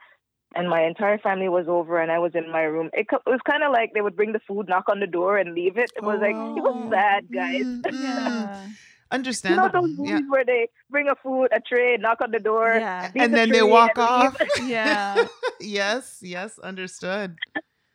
[0.55, 2.89] and my entire family was over, and I was in my room.
[2.93, 5.37] It, it was kind of like they would bring the food, knock on the door,
[5.37, 5.91] and leave it.
[5.95, 6.25] It was oh.
[6.25, 6.91] like it was oh.
[6.91, 7.63] sad, guys.
[7.63, 7.95] Mm-hmm.
[8.03, 8.67] Yeah.
[9.11, 9.67] Understandable.
[9.67, 10.29] You know those movies yeah.
[10.29, 13.11] where they bring a food, a tray, knock on the door, yeah.
[13.15, 14.35] and then they walk off.
[14.63, 15.27] yeah.
[15.59, 16.19] yes.
[16.23, 16.57] Yes.
[16.57, 17.35] Understood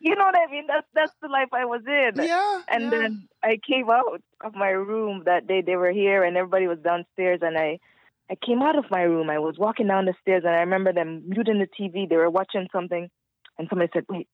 [0.00, 0.66] you know what I mean?
[0.66, 2.24] That's that's the life I was in.
[2.24, 2.62] Yeah.
[2.68, 2.90] And yeah.
[2.90, 5.60] then I came out of my room that day.
[5.60, 7.40] They were here, and everybody was downstairs.
[7.42, 7.78] And I,
[8.30, 9.28] I came out of my room.
[9.28, 12.08] I was walking down the stairs, and I remember them muting the TV.
[12.08, 13.10] They were watching something,
[13.58, 14.26] and somebody said, "Wait,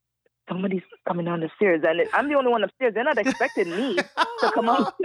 [0.48, 2.94] somebody's coming down the stairs." And I'm the only one upstairs.
[2.94, 4.94] They're not expecting me to come out.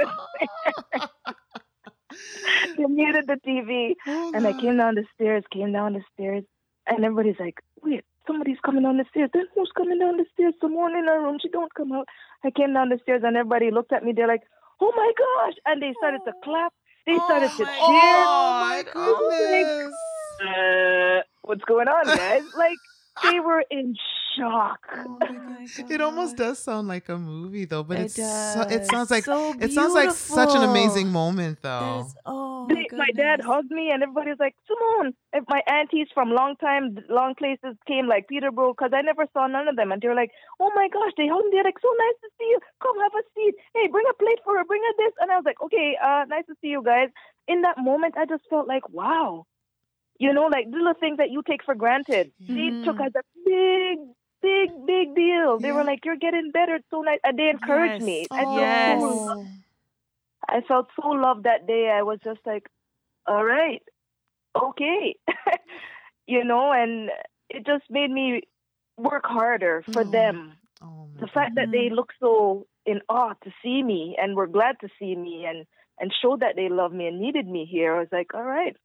[2.78, 5.44] they muted the TV, oh, and I came down the stairs.
[5.52, 6.44] Came down the stairs,
[6.86, 9.30] and everybody's like, "Wait." Somebody's coming down the stairs.
[9.34, 10.54] Then who's coming down the stairs?
[10.62, 11.38] Someone in our room.
[11.42, 12.08] She don't come out.
[12.44, 14.14] I came down the stairs and everybody looked at me.
[14.16, 14.44] They're like,
[14.80, 15.56] oh my gosh.
[15.66, 16.74] And they started to clap.
[17.06, 17.76] They started oh to cheer.
[17.76, 19.94] Oh my goodness.
[20.40, 22.44] Like, uh, what's going on, guys?
[22.58, 22.78] like,
[23.24, 23.96] they were in
[24.38, 24.80] shock.
[24.96, 25.18] Oh
[25.90, 28.54] it almost does sound like a movie though, but it it's does.
[28.54, 32.08] so, it sounds like so it sounds like such an amazing moment though.
[32.26, 35.14] oh, they, my, my dad hugged me and everybody's like, Simone.
[35.34, 39.48] If my aunties from long time, long places came like Peterborough because I never saw
[39.48, 41.52] none of them, and they were like, Oh my gosh, they hugged me.
[41.54, 42.60] They're like, So nice to see you.
[42.82, 43.56] Come have a seat.
[43.74, 44.66] Hey, bring a plate for her.
[44.66, 45.14] Bring her this.
[45.20, 47.10] And I was like, Okay, uh, nice to see you guys.
[47.48, 49.46] In that moment, I just felt like, Wow,
[50.20, 52.32] you know, like little things that you take for granted.
[52.44, 52.56] Mm.
[52.56, 54.00] They took as a big
[54.42, 55.60] big, big deal.
[55.60, 55.76] They yeah.
[55.76, 58.06] were like, "You're getting better so nice," and they encouraged yes.
[58.06, 58.26] me.
[58.32, 58.58] Oh.
[58.58, 59.48] Yes.
[60.52, 61.90] I felt so loved that day.
[61.90, 62.68] I was just like,
[63.26, 63.82] "All right,
[64.56, 65.16] okay,"
[66.28, 67.10] you know, and
[67.50, 68.42] it just made me
[68.98, 70.12] work harder for oh.
[70.12, 70.54] them.
[70.82, 74.76] Oh, the fact that they look so in awe to see me and were glad
[74.82, 75.66] to see me and
[76.00, 77.96] and showed that they loved me and needed me here.
[77.96, 78.76] I was like, all right,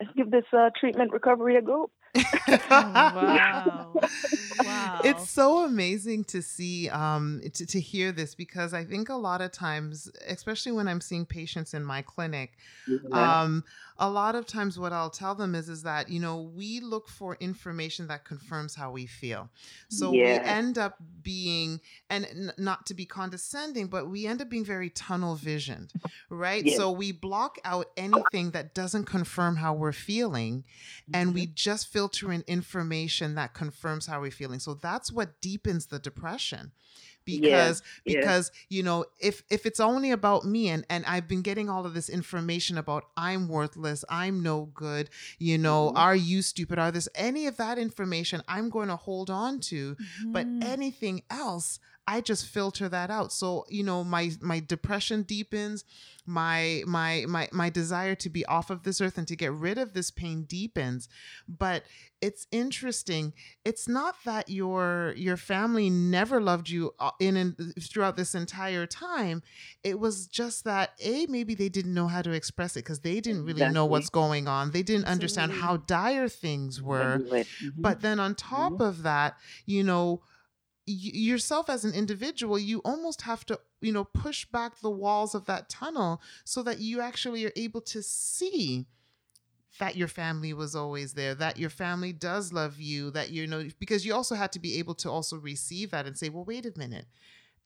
[0.00, 1.90] let's give this uh, treatment recovery a go.
[2.14, 3.92] Oh, wow.
[4.64, 5.00] wow.
[5.04, 9.40] It's so amazing to see, um, to, to hear this because I think a lot
[9.40, 12.52] of times, especially when I'm seeing patients in my clinic,
[13.12, 13.64] um,
[13.98, 17.08] a lot of times what I'll tell them is, is that, you know, we look
[17.08, 19.48] for information that confirms how we feel.
[19.88, 20.24] So yeah.
[20.24, 24.64] we end up being, and n- not to be condescending, but we end up being
[24.64, 25.92] very tunnel visioned,
[26.28, 26.64] right?
[26.64, 26.76] Yeah.
[26.76, 30.64] So we block out anything that doesn't confirm how we're feeling
[31.12, 31.34] and mm-hmm.
[31.34, 34.58] we just filter in information that confirms how we're feeling.
[34.58, 36.72] So that's what deepens the depression
[37.24, 38.76] because yeah, because yeah.
[38.76, 41.94] you know if if it's only about me and and I've been getting all of
[41.94, 45.96] this information about I'm worthless, I'm no good, you know, mm-hmm.
[45.96, 49.94] are you stupid, are this any of that information I'm going to hold on to,
[49.94, 50.32] mm-hmm.
[50.32, 53.32] but anything else I just filter that out.
[53.32, 55.84] So, you know, my my depression deepens,
[56.26, 59.78] my my my my desire to be off of this earth and to get rid
[59.78, 61.08] of this pain deepens.
[61.48, 61.84] But
[62.20, 63.32] it's interesting.
[63.64, 68.86] It's not that your your family never loved you uh, in and throughout this entire
[68.86, 69.42] time.
[69.82, 73.20] It was just that a maybe they didn't know how to express it because they
[73.20, 73.74] didn't really exactly.
[73.74, 74.72] know what's going on.
[74.72, 77.18] They didn't understand how dire things were.
[77.18, 77.68] Mm-hmm.
[77.76, 78.82] But then on top mm-hmm.
[78.82, 80.20] of that, you know,
[80.86, 85.46] yourself as an individual you almost have to you know push back the walls of
[85.46, 88.86] that tunnel so that you actually are able to see
[89.78, 93.66] that your family was always there that your family does love you that you know
[93.78, 96.66] because you also had to be able to also receive that and say well wait
[96.66, 97.06] a minute.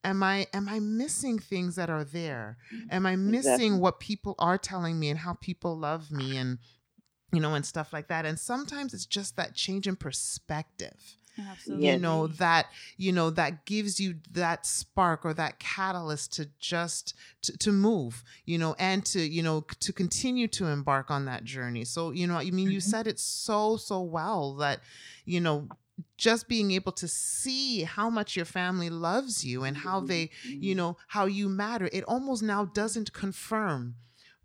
[0.05, 2.57] Am i am i missing things that are there?
[2.89, 3.79] Am i missing exactly.
[3.79, 6.57] what people are telling me and how people love me and
[7.33, 8.25] you know and stuff like that?
[8.25, 11.17] And sometimes it's just that change in perspective
[11.51, 11.87] Absolutely.
[11.87, 17.13] you know that you know that gives you that spark or that catalyst to just
[17.43, 21.43] to, to move you know and to you know to continue to embark on that
[21.43, 22.89] journey so you know i mean you mm-hmm.
[22.89, 24.79] said it so so well that
[25.25, 25.67] you know
[26.17, 30.71] just being able to see how much your family loves you and how they you
[30.71, 30.77] mm-hmm.
[30.77, 33.95] know how you matter it almost now doesn't confirm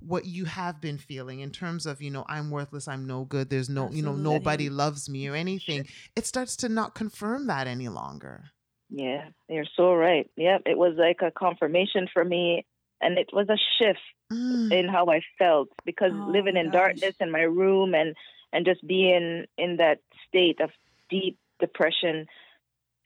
[0.00, 3.50] what you have been feeling in terms of you know i'm worthless i'm no good
[3.50, 3.98] there's no Absolutely.
[3.98, 8.44] you know nobody loves me or anything it starts to not confirm that any longer
[8.90, 12.64] yeah you're so right yep it was like a confirmation for me
[13.00, 14.00] and it was a shift
[14.32, 14.72] mm.
[14.72, 16.72] in how i felt because oh, living in gosh.
[16.72, 18.14] darkness in my room and
[18.52, 20.70] and just being in that state of
[21.10, 22.26] deep depression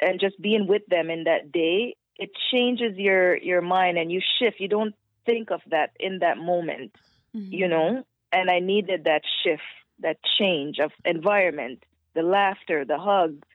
[0.00, 4.20] and just being with them in that day it changes your your mind and you
[4.38, 4.94] shift you don't
[5.28, 6.92] think of that in that moment,
[7.36, 7.52] mm-hmm.
[7.52, 8.04] you know?
[8.32, 9.62] And I needed that shift,
[10.00, 13.46] that change of environment, the laughter, the hugs.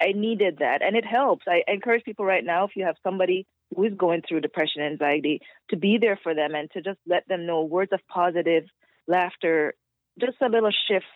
[0.00, 0.82] I needed that.
[0.82, 1.44] And it helps.
[1.46, 5.40] I encourage people right now, if you have somebody who is going through depression, anxiety,
[5.70, 8.64] to be there for them and to just let them know words of positive
[9.06, 9.74] laughter,
[10.18, 11.06] just a little shift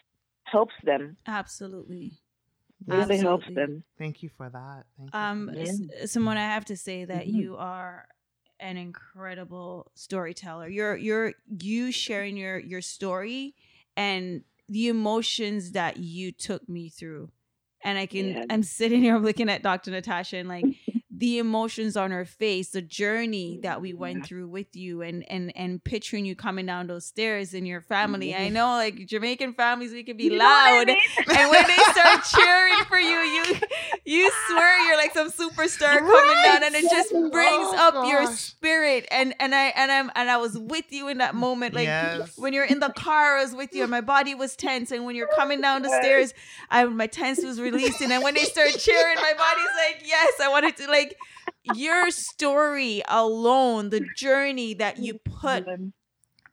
[0.45, 1.17] helps them.
[1.27, 2.13] Absolutely.
[2.87, 3.27] Really Absolutely.
[3.27, 3.85] helps them.
[3.99, 4.85] Thank you for that.
[4.99, 5.21] Thank you.
[5.21, 6.07] Um, yeah.
[6.07, 7.37] Simone, I have to say that mm-hmm.
[7.37, 8.07] you are
[8.63, 10.69] an incredible storyteller.
[10.69, 13.55] You're you're you sharing your your story
[13.97, 17.31] and the emotions that you took me through.
[17.85, 18.45] And I can yeah.
[18.49, 19.91] I'm sitting here I'm looking at Dr.
[19.91, 20.65] Natasha and like
[21.23, 24.25] the emotions on her face, the journey that we went yeah.
[24.25, 28.35] through with you and and and picturing you coming down those stairs in your family.
[28.35, 30.83] I know like Jamaican families we can be you loud.
[30.83, 30.99] I mean?
[31.19, 33.45] and when they start cheering for you, you
[34.05, 36.01] you swear you're like some superstar right.
[36.01, 38.11] coming down and it just brings oh, up gosh.
[38.11, 39.07] your spirit.
[39.13, 41.73] And and I and I'm and I was with you in that moment.
[41.73, 42.37] Like yes.
[42.37, 44.91] when you're in the car, I was with you and my body was tense.
[44.91, 46.35] And when you're coming down the stairs,
[46.69, 48.11] I my tense was releasing.
[48.11, 51.12] And when they start cheering, my body's like, yes, I wanted to like
[51.75, 55.67] your story alone, the journey that you put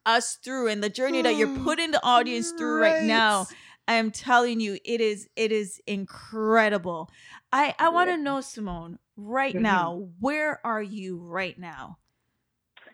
[0.05, 3.47] us through and the journey that you're putting the audience through right, right now.
[3.87, 7.09] I am telling you, it is it is incredible.
[7.51, 9.63] I I want to know, Simone, right mm-hmm.
[9.63, 11.97] now, where are you right now?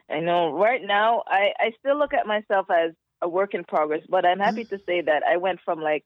[0.09, 4.03] I know right now I, I still look at myself as a work in progress,
[4.07, 4.75] but I'm happy mm-hmm.
[4.75, 6.05] to say that I went from like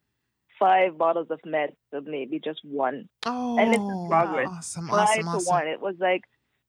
[0.60, 3.08] five bottles of meds to maybe just one.
[3.26, 4.48] Oh, and it's progress.
[4.50, 5.54] Awesome, five awesome, to awesome.
[5.54, 5.68] one.
[5.68, 6.22] It was like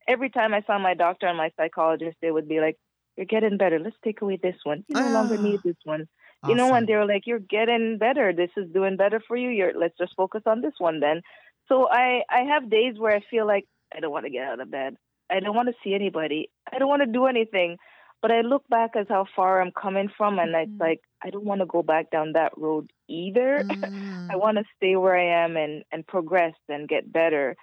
[0.09, 2.76] every time I saw my doctor and my psychologist, they would be like,
[3.16, 3.79] "You're getting better.
[3.79, 4.85] Let's take away this one.
[4.88, 6.09] You no ah, longer need this one."
[6.42, 6.50] Awesome.
[6.50, 8.33] You know, and they were like, "You're getting better.
[8.33, 9.48] This is doing better for you.
[9.48, 11.22] You're let's just focus on this one then."
[11.68, 14.61] So I I have days where I feel like I don't want to get out
[14.61, 14.96] of bed.
[15.31, 16.50] I don't want to see anybody.
[16.72, 17.76] I don't want to do anything.
[18.22, 20.72] But I look back as how far I'm coming from, and mm-hmm.
[20.72, 23.64] it's like I don't want to go back down that road either.
[23.80, 24.30] Mm.
[24.30, 27.56] I want to stay where I am and and progress and get better.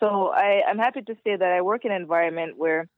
[0.00, 2.88] So I, I'm happy to say that I work in an environment where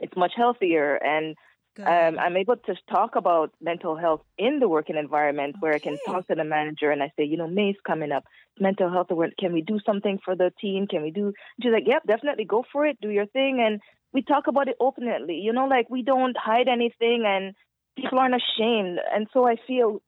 [0.00, 1.34] it's much healthier and
[1.82, 5.58] um, I'm able to talk about mental health in the working environment okay.
[5.60, 8.24] where I can talk to the manager and I say, you know, May's coming up,
[8.60, 9.34] mental health awareness.
[9.40, 10.86] Can we do something for the team?
[10.86, 11.32] Can we do?
[11.60, 13.80] She's like, yep, definitely go for it, do your thing, and
[14.14, 15.34] we talk about it openly.
[15.34, 17.54] You know, like we don't hide anything, and
[17.96, 19.00] people aren't ashamed.
[19.12, 20.00] And so I feel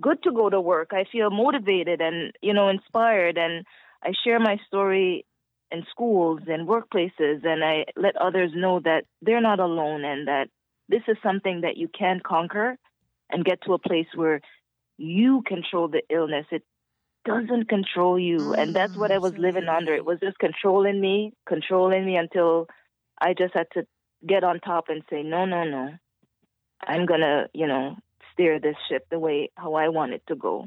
[0.00, 0.90] good to go to work.
[0.92, 3.64] I feel motivated and you know inspired, and
[4.02, 5.24] I share my story
[5.70, 10.48] in schools and workplaces, and I let others know that they're not alone and that
[10.88, 12.76] this is something that you can conquer
[13.30, 14.42] and get to a place where
[14.98, 16.44] you control the illness.
[16.50, 16.64] It
[17.24, 18.52] doesn't control you.
[18.52, 19.76] And that's what I was living mm-hmm.
[19.76, 19.94] under.
[19.94, 22.66] It was just controlling me, controlling me until
[23.22, 23.86] I just had to
[24.26, 25.90] get on top and say, no, no, no.
[26.84, 27.96] I'm going to, you know,
[28.32, 30.66] steer this ship the way how I want it to go.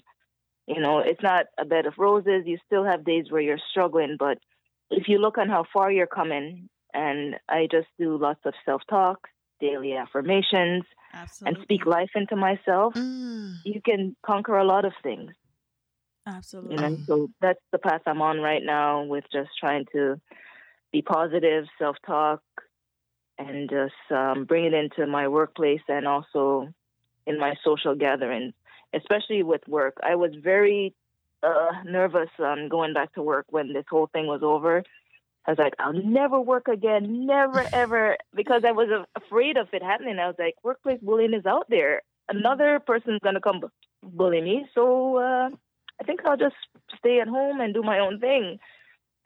[0.65, 2.43] You know, it's not a bed of roses.
[2.45, 4.39] You still have days where you're struggling, but
[4.89, 8.81] if you look on how far you're coming, and I just do lots of self
[8.89, 9.27] talk,
[9.59, 11.55] daily affirmations, Absolutely.
[11.57, 13.55] and speak life into myself, mm.
[13.65, 15.31] you can conquer a lot of things.
[16.25, 16.75] Absolutely.
[16.75, 20.19] You know, so that's the path I'm on right now with just trying to
[20.91, 22.41] be positive, self talk,
[23.37, 26.73] and just um, bring it into my workplace and also
[27.25, 28.53] in my social gatherings,
[28.93, 29.97] especially with work.
[30.03, 30.93] I was very
[31.43, 34.83] uh, nervous on going back to work when this whole thing was over
[35.47, 39.83] I was like, I'll never work again, never ever, because I was afraid of it
[39.83, 40.17] happening.
[40.17, 42.01] I was like, workplace bullying is out there.
[42.27, 43.61] Another person's gonna come
[44.01, 45.49] bully me, so uh,
[46.01, 46.55] I think I'll just
[46.97, 48.57] stay at home and do my own thing.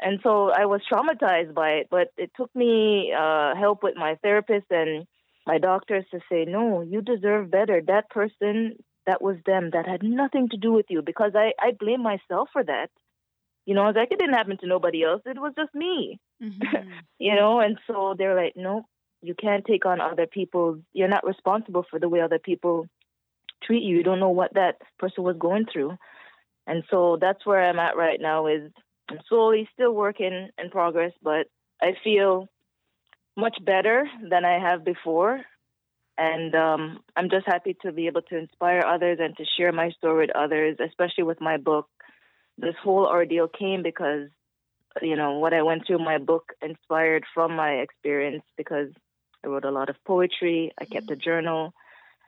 [0.01, 4.15] And so I was traumatized by it, but it took me uh, help with my
[4.23, 5.05] therapist and
[5.45, 7.81] my doctors to say, no, you deserve better.
[7.85, 9.71] That person, that was them.
[9.73, 12.89] That had nothing to do with you because I, I blame myself for that.
[13.65, 15.21] You know, I was like, it didn't happen to nobody else.
[15.25, 16.19] It was just me.
[16.41, 16.89] Mm-hmm.
[17.19, 18.85] you know, and so they're like, no,
[19.21, 20.79] you can't take on other people.
[20.93, 22.87] You're not responsible for the way other people
[23.63, 23.97] treat you.
[23.97, 25.97] You don't know what that person was going through.
[26.65, 28.71] And so that's where I'm at right now is
[29.09, 31.47] I'm slowly still working in progress, but
[31.81, 32.47] I feel
[33.35, 35.41] much better than I have before.
[36.17, 39.91] And um, I'm just happy to be able to inspire others and to share my
[39.91, 41.87] story with others, especially with my book
[42.61, 44.29] this whole ordeal came because
[45.01, 45.99] you know what I went through.
[45.99, 48.89] My book inspired from my experience because
[49.43, 50.71] I wrote a lot of poetry.
[50.79, 51.21] I kept a mm-hmm.
[51.21, 51.73] journal,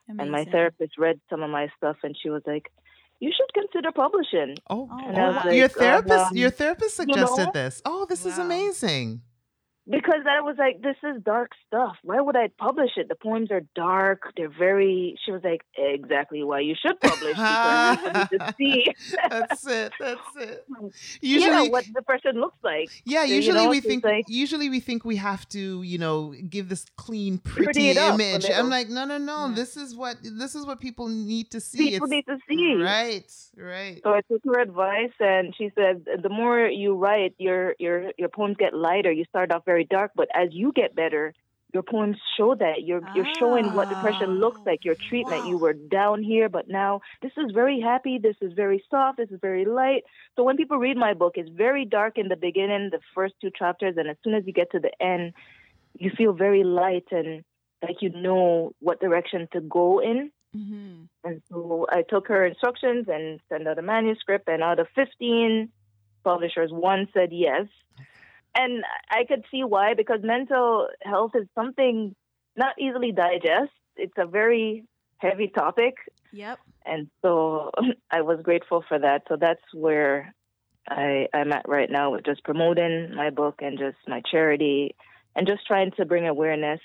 [0.07, 0.21] Amazing.
[0.21, 2.71] and my therapist read some of my stuff, and she was like,
[3.21, 5.11] "You should consider publishing." Oh, oh
[5.45, 7.51] like, your therapist, um, your therapist suggested you know?
[7.53, 7.81] this.
[7.85, 8.31] Oh, this wow.
[8.31, 9.21] is amazing
[9.89, 11.95] because I was like, this is dark stuff.
[12.03, 13.09] Why would I publish it?
[13.09, 14.31] The poems are dark.
[14.37, 15.17] They're very.
[15.25, 17.97] She was like, exactly why you should publish because
[18.31, 18.93] you to see.
[19.29, 19.91] that's it.
[19.99, 20.65] That's it.
[21.21, 22.89] Usually, you know, what the person looks like.
[23.05, 23.25] Yeah.
[23.25, 24.03] So, usually you know, we think.
[24.03, 28.49] Like, usually we think we have to, you know, give this clean, pretty, image.
[28.49, 29.47] I'm like, no, no, no.
[29.47, 29.55] Yeah.
[29.55, 31.91] This is what this is what people need to see.
[31.91, 32.75] People it's, need to see.
[32.75, 33.31] Right.
[33.57, 33.99] Right.
[34.03, 38.29] So I took her advice, and she said, the more you write, your your your
[38.29, 39.11] poems get lighter.
[39.11, 41.33] You start off very dark, but as you get better,
[41.73, 44.83] your poems show that you're you're showing what depression looks like.
[44.83, 45.49] Your treatment, wow.
[45.49, 48.19] you were down here, but now this is very happy.
[48.21, 49.17] This is very soft.
[49.17, 50.03] This is very light.
[50.35, 53.51] So when people read my book, it's very dark in the beginning, the first two
[53.57, 55.33] chapters, and as soon as you get to the end,
[55.97, 57.43] you feel very light and
[57.81, 60.31] like you know what direction to go in.
[60.55, 61.03] Mm-hmm.
[61.23, 65.69] And so I took her instructions and sent out a manuscript, and out of fifteen
[66.23, 67.67] publishers, one said yes
[68.55, 72.15] and I could see why because mental health is something
[72.55, 73.71] not easily digest.
[73.95, 74.85] It's a very
[75.17, 75.95] heavy topic.
[76.33, 76.59] Yep.
[76.85, 77.71] And so
[78.11, 79.23] I was grateful for that.
[79.29, 80.33] So that's where
[80.89, 84.95] I, I'm at right now with just promoting my book and just my charity
[85.35, 86.81] and just trying to bring awareness,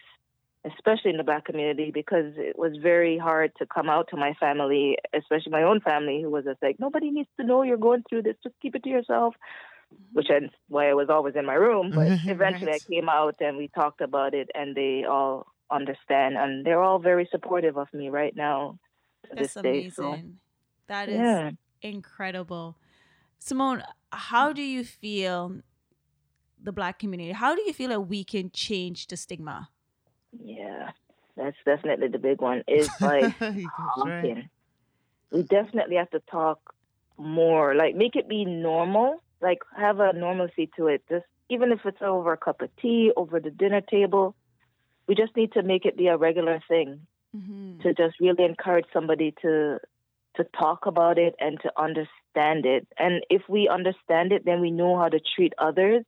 [0.64, 4.34] especially in the black community, because it was very hard to come out to my
[4.38, 8.04] family, especially my own family, who was just like, nobody needs to know you're going
[8.08, 8.36] through this.
[8.44, 9.34] Just keep it to yourself
[9.94, 10.14] Mm-hmm.
[10.14, 11.92] which is why I was always in my room.
[11.94, 12.28] But mm-hmm.
[12.28, 12.82] eventually right.
[12.84, 16.98] I came out and we talked about it, and they all understand, and they're all
[16.98, 18.78] very supportive of me right now.
[19.32, 19.92] That's amazing.
[19.92, 20.18] So.
[20.88, 21.50] That is yeah.
[21.82, 22.76] incredible.
[23.38, 25.60] Simone, how do you feel
[26.62, 27.32] the black community?
[27.32, 29.68] How do you feel that we can change the stigma?
[30.32, 30.90] Yeah,
[31.36, 32.64] that's definitely the big one.
[32.66, 34.04] Is like talking.
[34.04, 34.48] Right.
[35.30, 36.74] We definitely have to talk
[37.18, 41.02] more, like make it be normal like have a normalcy to it.
[41.08, 44.34] Just even if it's over a cup of tea, over the dinner table,
[45.06, 47.06] we just need to make it be a regular thing.
[47.36, 47.80] Mm-hmm.
[47.80, 49.78] To just really encourage somebody to
[50.36, 52.86] to talk about it and to understand it.
[52.98, 56.04] And if we understand it, then we know how to treat others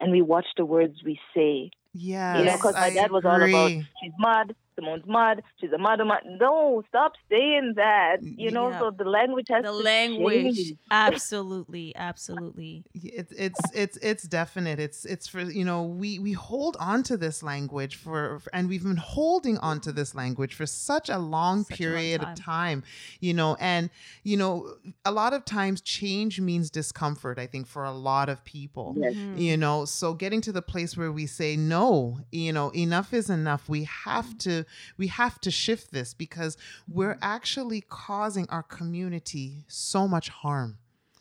[0.00, 1.70] and we watch the words we say.
[1.92, 5.42] Yeah, you know, because my dad was all about she's mad, Simone's mad.
[5.60, 6.22] She's a mad mad.
[6.40, 8.18] No, stop saying that.
[8.22, 8.78] You know, yeah.
[8.78, 10.56] so the language has the language.
[10.56, 10.74] Change.
[10.90, 12.84] Absolutely, absolutely.
[12.94, 14.78] It's it's it's it's definite.
[14.78, 18.68] It's it's for you know we we hold on to this language for, for and
[18.68, 22.34] we've been holding on to this language for such a long such period a long
[22.34, 22.78] time.
[22.78, 22.84] of time.
[23.20, 23.90] You know, and
[24.24, 24.74] you know
[25.04, 27.38] a lot of times change means discomfort.
[27.38, 28.94] I think for a lot of people.
[28.96, 29.14] Yes.
[29.14, 29.38] Mm-hmm.
[29.38, 32.20] You know, so getting to the place where we say no.
[32.32, 33.68] You know, enough is enough.
[33.68, 34.64] We have to
[34.96, 36.56] we have to shift this because
[36.88, 37.24] we're mm-hmm.
[37.24, 40.78] actually causing our community so much harm.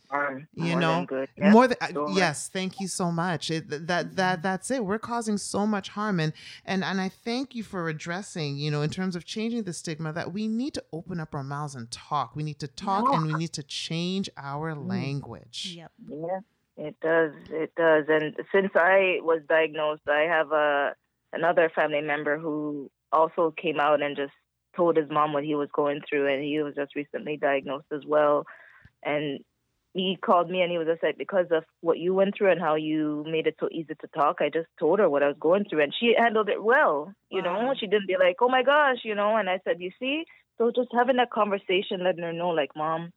[0.10, 1.54] Harm, you know, yep.
[1.54, 2.10] more than sure.
[2.10, 2.50] yes.
[2.52, 3.52] Thank you so much.
[3.52, 4.42] It, that that mm-hmm.
[4.42, 4.84] that's it.
[4.84, 6.34] We're causing so much harm, and
[6.66, 8.58] and and I thank you for addressing.
[8.58, 11.44] You know, in terms of changing the stigma, that we need to open up our
[11.44, 12.36] mouths and talk.
[12.36, 14.90] We need to talk, and we need to change our mm.
[14.90, 15.76] language.
[15.78, 15.92] Yep.
[16.10, 16.40] Yeah.
[16.80, 17.34] It does.
[17.52, 18.06] It does.
[18.08, 20.96] And since I was diagnosed, I have a
[21.34, 24.34] another family member who also came out and just
[24.76, 28.06] told his mom what he was going through, and he was just recently diagnosed as
[28.06, 28.46] well.
[29.04, 29.40] And
[29.94, 32.62] he called me and he was just like, because of what you went through and
[32.62, 35.38] how you made it so easy to talk, I just told her what I was
[35.40, 37.14] going through, and she handled it well.
[37.30, 37.62] You wow.
[37.62, 39.36] know, she didn't be like, oh my gosh, you know.
[39.36, 40.26] And I said, you see,
[40.58, 43.12] so just having that conversation, letting her know, like, mom,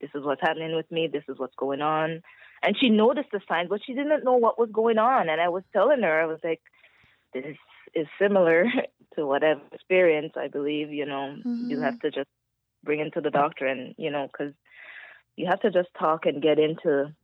[0.00, 2.22] this is what's happening with me, this is what's going on.
[2.62, 5.28] And she noticed the signs, but she didn't know what was going on.
[5.28, 6.60] And I was telling her, I was like,
[7.32, 7.56] this
[7.94, 8.64] is similar
[9.16, 11.70] to what I've experienced, I believe, you know, mm-hmm.
[11.70, 12.28] you have to just
[12.84, 14.54] bring into the doctor and, you know, because
[15.36, 17.14] you have to just talk and get into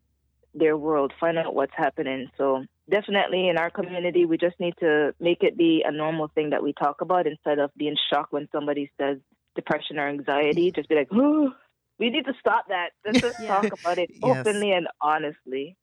[0.54, 2.30] their world, find out what's happening.
[2.38, 6.50] So definitely in our community, we just need to make it be a normal thing
[6.50, 9.18] that we talk about instead of being shocked when somebody says
[9.56, 10.70] depression or anxiety.
[10.70, 11.52] Just be like, oh,
[11.98, 12.90] we need to stop that.
[13.04, 13.48] Let's just yeah.
[13.48, 14.22] talk about it yes.
[14.22, 15.76] openly and honestly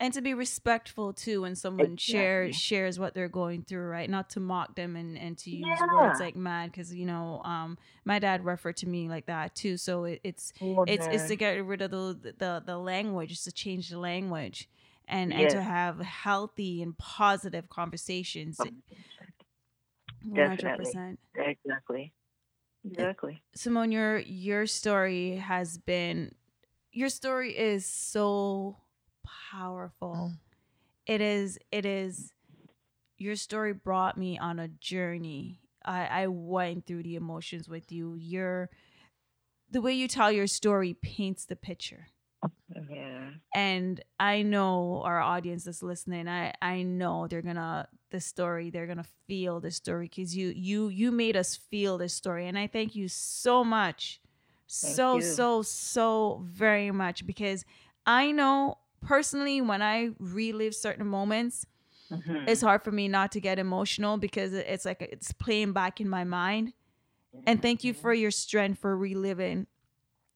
[0.00, 2.12] and to be respectful too when someone exactly.
[2.12, 4.10] shares shares what they're going through right?
[4.10, 5.86] Not to mock them and and to use yeah.
[5.92, 9.76] words like mad because you know um my dad referred to me like that too.
[9.76, 13.52] So it, it's oh, it's it's to get rid of the the the language to
[13.52, 14.68] change the language
[15.06, 15.40] and yes.
[15.40, 18.58] and to have healthy and positive conversations
[20.26, 22.12] 100% exactly.
[22.86, 23.42] Exactly.
[23.54, 26.34] Simone your your story has been
[26.92, 28.76] your story is so
[29.52, 30.14] powerful.
[30.14, 30.38] Mm.
[31.06, 32.32] It is it is
[33.18, 35.60] your story brought me on a journey.
[35.84, 38.14] I, I went through the emotions with you.
[38.14, 38.70] Your
[39.70, 42.06] the way you tell your story paints the picture.
[42.90, 43.30] Yeah.
[43.54, 46.28] And I know our audience is listening.
[46.28, 48.70] I I know they're gonna the story.
[48.70, 52.58] They're gonna feel the story because you you you made us feel this story, and
[52.58, 54.20] I thank you so much,
[54.70, 55.22] thank so you.
[55.22, 57.64] so so very much because
[58.06, 61.66] I know personally, when I relive certain moments,
[62.10, 62.48] mm-hmm.
[62.48, 66.08] it's hard for me not to get emotional because it's like it's playing back in
[66.08, 66.72] my mind.
[67.46, 69.66] And thank you for your strength for reliving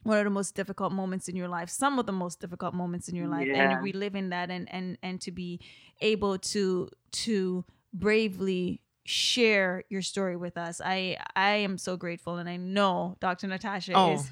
[0.02, 3.08] one of the most difficult moments in your life, some of the most difficult moments
[3.08, 3.70] in your life, yeah.
[3.70, 5.60] and reliving that, and and and to be
[6.00, 10.80] able to to bravely share your story with us.
[10.84, 13.46] I I am so grateful, and I know Dr.
[13.46, 14.14] Natasha oh.
[14.14, 14.30] is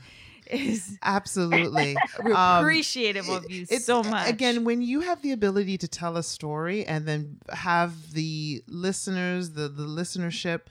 [0.50, 4.28] is absolutely um, appreciative of you it's, so much.
[4.28, 9.50] Again, when you have the ability to tell a story and then have the listeners,
[9.50, 10.62] the the listenership,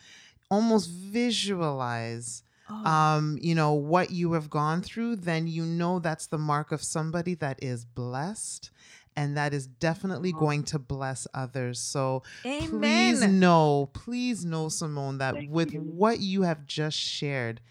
[0.49, 2.43] almost visualize.
[2.67, 2.89] Oh.
[2.89, 6.81] Um, you know what you have gone through, then you know that's the mark of
[6.81, 8.71] somebody that is blessed
[9.15, 10.39] and that is definitely oh.
[10.39, 11.79] going to bless others.
[11.79, 12.69] So Amen.
[12.69, 15.79] please know, please know, Simone, that Thank with you.
[15.79, 17.61] what you have just shared,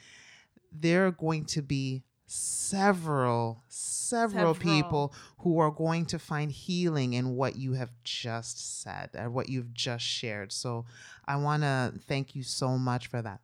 [0.78, 7.12] there are going to be several, several, several people who are going to find healing
[7.12, 10.52] in what you have just said and what you've just shared.
[10.52, 10.84] So
[11.26, 13.40] I want to thank you so much for that.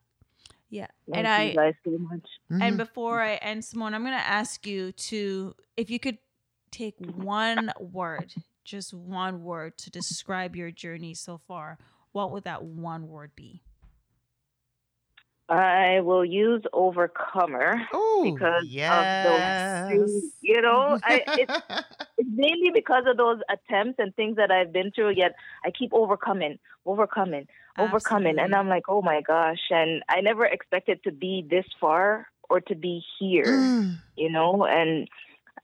[0.70, 0.86] Yeah.
[1.06, 2.26] Thank and I guys so much.
[2.50, 2.62] Mm-hmm.
[2.62, 6.18] And before I end Simone, I'm going to ask you to if you could
[6.70, 8.32] take one word,
[8.64, 11.78] just one word to describe your journey so far,
[12.12, 13.62] what would that one word be?
[15.51, 19.26] I will use overcomer Ooh, because yes.
[19.26, 21.62] of those, you know, I, it's,
[22.18, 25.14] it's mainly because of those attempts and things that I've been through.
[25.16, 25.32] Yet
[25.64, 27.48] I keep overcoming, overcoming,
[27.78, 28.42] overcoming, Absolutely.
[28.44, 29.59] and I'm like, oh my gosh!
[29.70, 33.96] And I never expected to be this far or to be here, mm.
[34.16, 34.64] you know.
[34.64, 35.09] And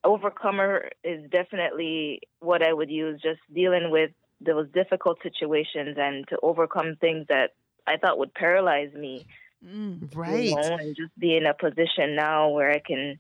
[0.02, 3.20] overcomer is definitely what I would use.
[3.22, 4.10] Just dealing with
[4.40, 7.50] those difficult situations and to overcome things that
[7.86, 9.26] I thought would paralyze me.
[9.66, 10.44] Mm, right.
[10.44, 13.18] You know, and just be in a position now where I can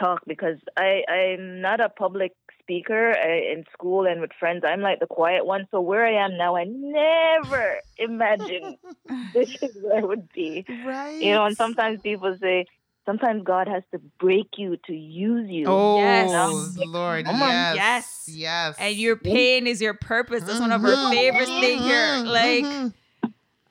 [0.00, 4.62] talk because I I'm not a public speaker I, in school and with friends.
[4.66, 5.66] I'm like the quiet one.
[5.70, 8.76] So where I am now, I never imagined
[9.34, 10.64] this is where I would be.
[10.86, 11.20] Right.
[11.20, 12.66] You know, and sometimes people say,
[13.04, 15.64] sometimes God has to break you to use you.
[15.66, 16.76] Oh, Yes.
[16.86, 17.26] Lord.
[17.26, 17.48] Come on.
[17.50, 17.74] Yes.
[17.74, 18.24] Yes.
[18.28, 18.76] Yes.
[18.78, 20.44] And your pain is your purpose.
[20.44, 21.10] That's one of our Mhm.
[21.10, 22.24] favorite things here.
[22.24, 22.94] Like, Mhm.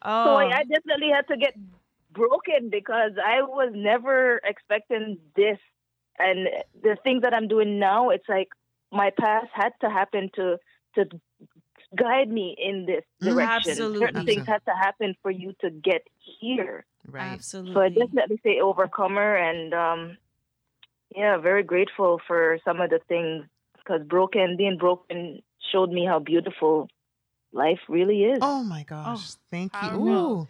[0.03, 1.55] oh, So I, I definitely had to get
[2.13, 5.57] broken because I was never expecting this.
[6.19, 6.47] And
[6.83, 8.49] the things that I'm doing now, it's like
[8.91, 10.57] my past had to happen to
[10.95, 11.05] to
[11.95, 13.29] guide me in this Mhm.
[13.29, 13.71] direction.
[13.71, 13.99] Absolutely.
[14.05, 16.85] Certain things had to happen for you to get here.
[17.07, 17.31] right.
[17.31, 17.73] absolutely.
[17.73, 20.17] So I definitely say overcomer, and um,
[21.15, 23.45] yeah, very grateful for some of the things
[23.77, 25.41] because broken, being broken,
[25.71, 26.89] showed me how beautiful
[27.51, 28.39] life really is.
[28.41, 29.31] Oh my gosh.
[29.49, 30.47] Thank you.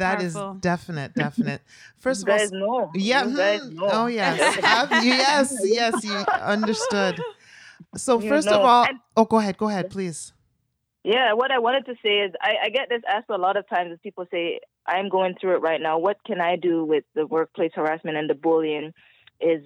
[0.00, 0.40] Powerful.
[0.42, 0.44] Ooh.
[0.54, 1.62] That is definite, definite.
[1.98, 3.02] First you of all, guys.
[3.02, 3.24] Yeah.
[3.24, 3.34] Hmm,
[3.76, 3.88] know.
[3.92, 4.58] Oh yes.
[4.62, 5.60] Ab- yes.
[5.64, 6.04] Yes.
[6.04, 7.20] You understood.
[7.96, 9.56] So You first of all, And- oh, go ahead.
[9.56, 10.32] Go ahead, please.
[11.02, 13.66] Yeah, what I wanted to say is I, I get this asked a lot of
[13.70, 15.98] times as people say, I'm going through it right now.
[15.98, 18.92] What can I do with the workplace harassment and the bullying?
[19.40, 19.62] Is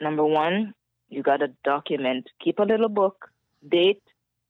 [0.00, 0.74] number one,
[1.08, 2.28] you got to document.
[2.42, 3.28] Keep a little book,
[3.68, 4.02] date,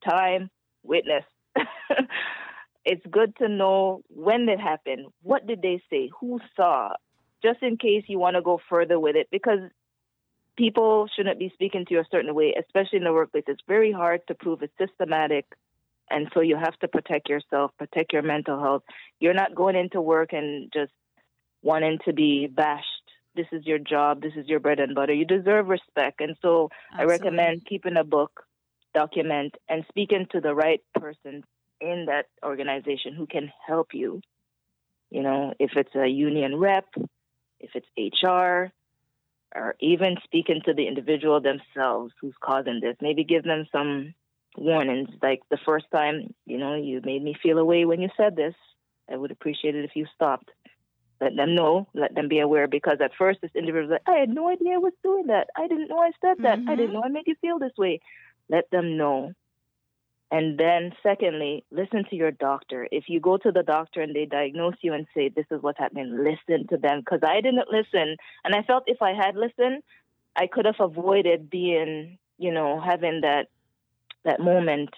[0.06, 0.50] time,
[0.82, 1.24] witness.
[2.86, 5.08] it's good to know when it happened.
[5.22, 6.08] What did they say?
[6.20, 6.94] Who saw?
[7.42, 9.58] Just in case you want to go further with it, because
[10.56, 13.44] people shouldn't be speaking to you a certain way, especially in the workplace.
[13.48, 15.44] It's very hard to prove it's systematic.
[16.08, 18.84] And so you have to protect yourself, protect your mental health.
[19.18, 20.92] You're not going into work and just
[21.62, 22.84] wanting to be bashed.
[23.34, 24.22] This is your job.
[24.22, 25.12] This is your bread and butter.
[25.12, 26.20] You deserve respect.
[26.20, 28.44] And so I recommend keeping a book,
[28.94, 31.42] document, and speaking to the right person
[31.80, 34.20] in that organization who can help you.
[35.10, 36.86] You know, if it's a union rep,
[37.60, 38.72] if it's HR,
[39.54, 42.96] or even speaking to the individual themselves who's causing this.
[43.00, 44.14] Maybe give them some
[44.56, 45.08] warnings.
[45.22, 48.54] Like the first time, you know, you made me feel away when you said this.
[49.10, 50.50] I would appreciate it if you stopped.
[51.20, 54.20] Let them know, let them be aware because at first this individual was like, I
[54.20, 55.48] had no idea I was doing that.
[55.56, 56.58] I didn't know I said that.
[56.68, 56.92] I didn't mm-hmm.
[56.92, 58.00] know I made you feel this way.
[58.50, 59.32] Let them know.
[60.30, 62.88] And then, secondly, listen to your doctor.
[62.90, 65.78] If you go to the doctor and they diagnose you and say, This is what's
[65.78, 67.00] happening, listen to them.
[67.00, 68.16] Because I didn't listen.
[68.44, 69.82] And I felt if I had listened,
[70.34, 73.46] I could have avoided being, you know, having that
[74.24, 74.90] that moment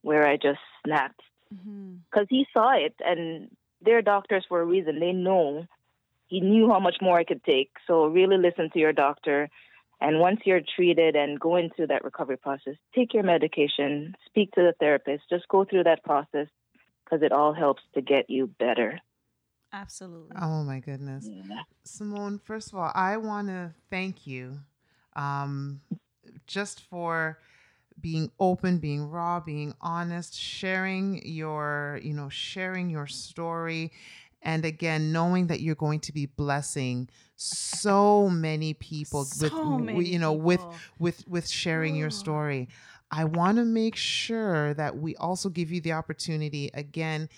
[0.00, 1.20] where I just snapped.
[1.54, 1.96] Mm-hmm.
[2.10, 3.50] Because he saw it, and
[3.82, 4.98] they're doctors for a reason.
[4.98, 5.66] They know.
[6.28, 7.72] He knew how much more I could take.
[7.86, 9.50] So really listen to your doctor.
[10.00, 14.62] And once you're treated and go into that recovery process, take your medication, speak to
[14.62, 16.46] the therapist, just go through that process
[17.04, 19.00] because it all helps to get you better.
[19.72, 20.36] Absolutely.
[20.40, 21.28] Oh my goodness.
[21.84, 24.58] Simone, first of all, I want to thank you
[25.14, 25.80] um,
[26.46, 27.38] just for
[28.00, 33.92] being open, being raw, being honest, sharing your, you know, sharing your story.
[34.42, 40.18] And again, knowing that you're going to be blessing so many people with, many you
[40.18, 40.80] know, with people.
[40.98, 42.10] with with sharing your Oh.
[42.10, 42.68] story.
[43.10, 47.28] I want to make sure that we also give you the opportunity again.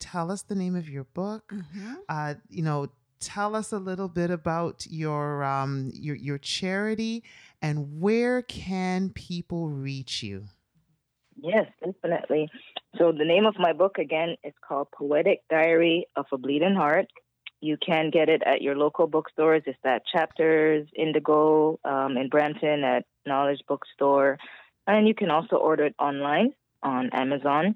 [0.00, 2.02] Tell us the name of your book Mhm.
[2.08, 2.88] uh, you know,
[3.20, 7.22] tell us a little bit about your um, your your charity
[7.62, 10.44] and where can people reach you?
[11.40, 12.50] Yes, definitely.
[12.96, 17.06] So the name of my book again is called Poetic Diary of a Bleeding Heart.
[17.60, 19.62] You can get it at your local bookstores.
[19.66, 24.38] It's at Chapters, Indigo, um, in Brampton at Knowledge Bookstore,
[24.86, 27.74] and you can also order it online on Amazon.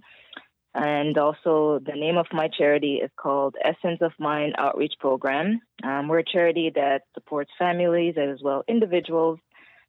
[0.75, 5.61] And also, the name of my charity is called Essence of Mind Outreach Program.
[5.85, 9.39] Um, we're a charity that supports families as well individuals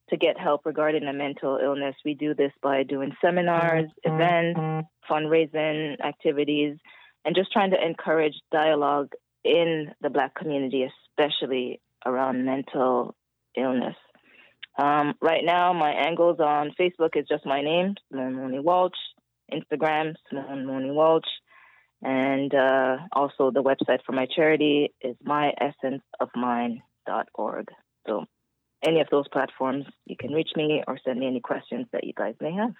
[0.10, 1.96] to get help regarding a mental illness.
[2.04, 4.60] We do this by doing seminars, events,
[5.10, 6.78] fundraising activities,
[7.26, 10.88] and just trying to encourage dialogue in the Black community,
[11.18, 13.16] especially around mental
[13.58, 13.96] illness.
[14.78, 18.94] Um, right now, my angles on Facebook is just my name, Simone Monie Walsh.
[19.52, 21.28] Instagram, Simone Monie Walsh.
[22.02, 27.68] And uh, also the website for my charity is myessenceofmind.org.
[28.08, 28.26] So
[28.86, 32.14] any of those platforms, you can reach me or send me any questions that you
[32.14, 32.74] guys may have.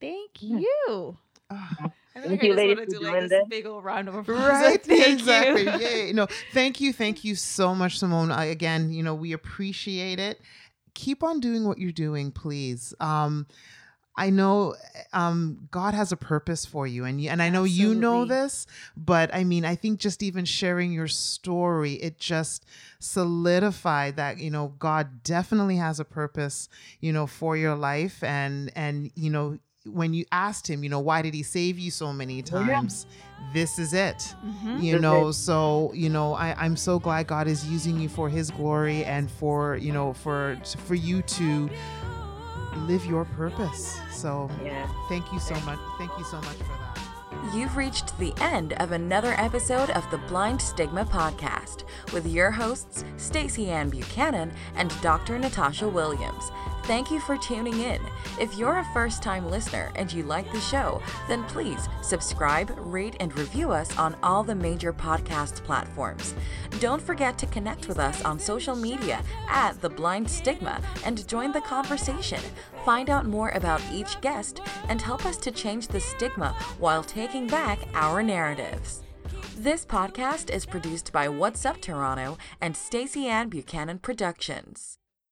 [0.00, 0.66] Thank you.
[0.88, 1.18] Oh,
[2.16, 3.48] I Thank I you, just ladies, wanna do like this this.
[3.48, 4.38] big old round of applause.
[4.38, 5.62] right, Thank exactly.
[5.64, 5.70] you.
[5.78, 6.12] Yay.
[6.12, 8.30] No, thank you, thank you so much, Simone.
[8.30, 10.40] I, again, you know, we appreciate it.
[10.94, 12.94] keep on doing what you're doing, please.
[13.00, 13.46] Um,
[14.16, 14.76] I know
[15.12, 17.94] um, God has a purpose for you, and and I know Absolutely.
[17.94, 22.64] you know this, but I mean, I think just even sharing your story, it just
[23.00, 26.68] solidified that you know God definitely has a purpose,
[27.00, 31.00] you know, for your life, and and you know when you asked him, you know,
[31.00, 33.06] why did he save you so many times?
[33.08, 33.52] Yeah.
[33.52, 34.34] This is it.
[34.44, 34.80] Mm-hmm.
[34.80, 38.50] You know, so, you know, I, I'm so glad God is using you for his
[38.50, 41.68] glory and for, you know, for for you to
[42.76, 44.00] live your purpose.
[44.10, 44.88] So yeah.
[45.08, 45.78] thank you so much.
[45.98, 47.54] Thank you so much for that.
[47.54, 53.04] You've reached the end of another episode of the Blind Stigma podcast with your hosts,
[53.16, 55.38] Stacey Ann Buchanan and Dr.
[55.38, 56.50] Natasha Williams.
[56.86, 57.98] Thank you for tuning in.
[58.38, 63.16] If you're a first time listener and you like the show, then please subscribe, rate,
[63.20, 66.34] and review us on all the major podcast platforms.
[66.80, 71.52] Don't forget to connect with us on social media at The Blind Stigma and join
[71.52, 72.40] the conversation.
[72.84, 74.60] Find out more about each guest
[74.90, 79.02] and help us to change the stigma while taking back our narratives.
[79.56, 84.98] This podcast is produced by What's Up Toronto and Stacey Ann Buchanan Productions.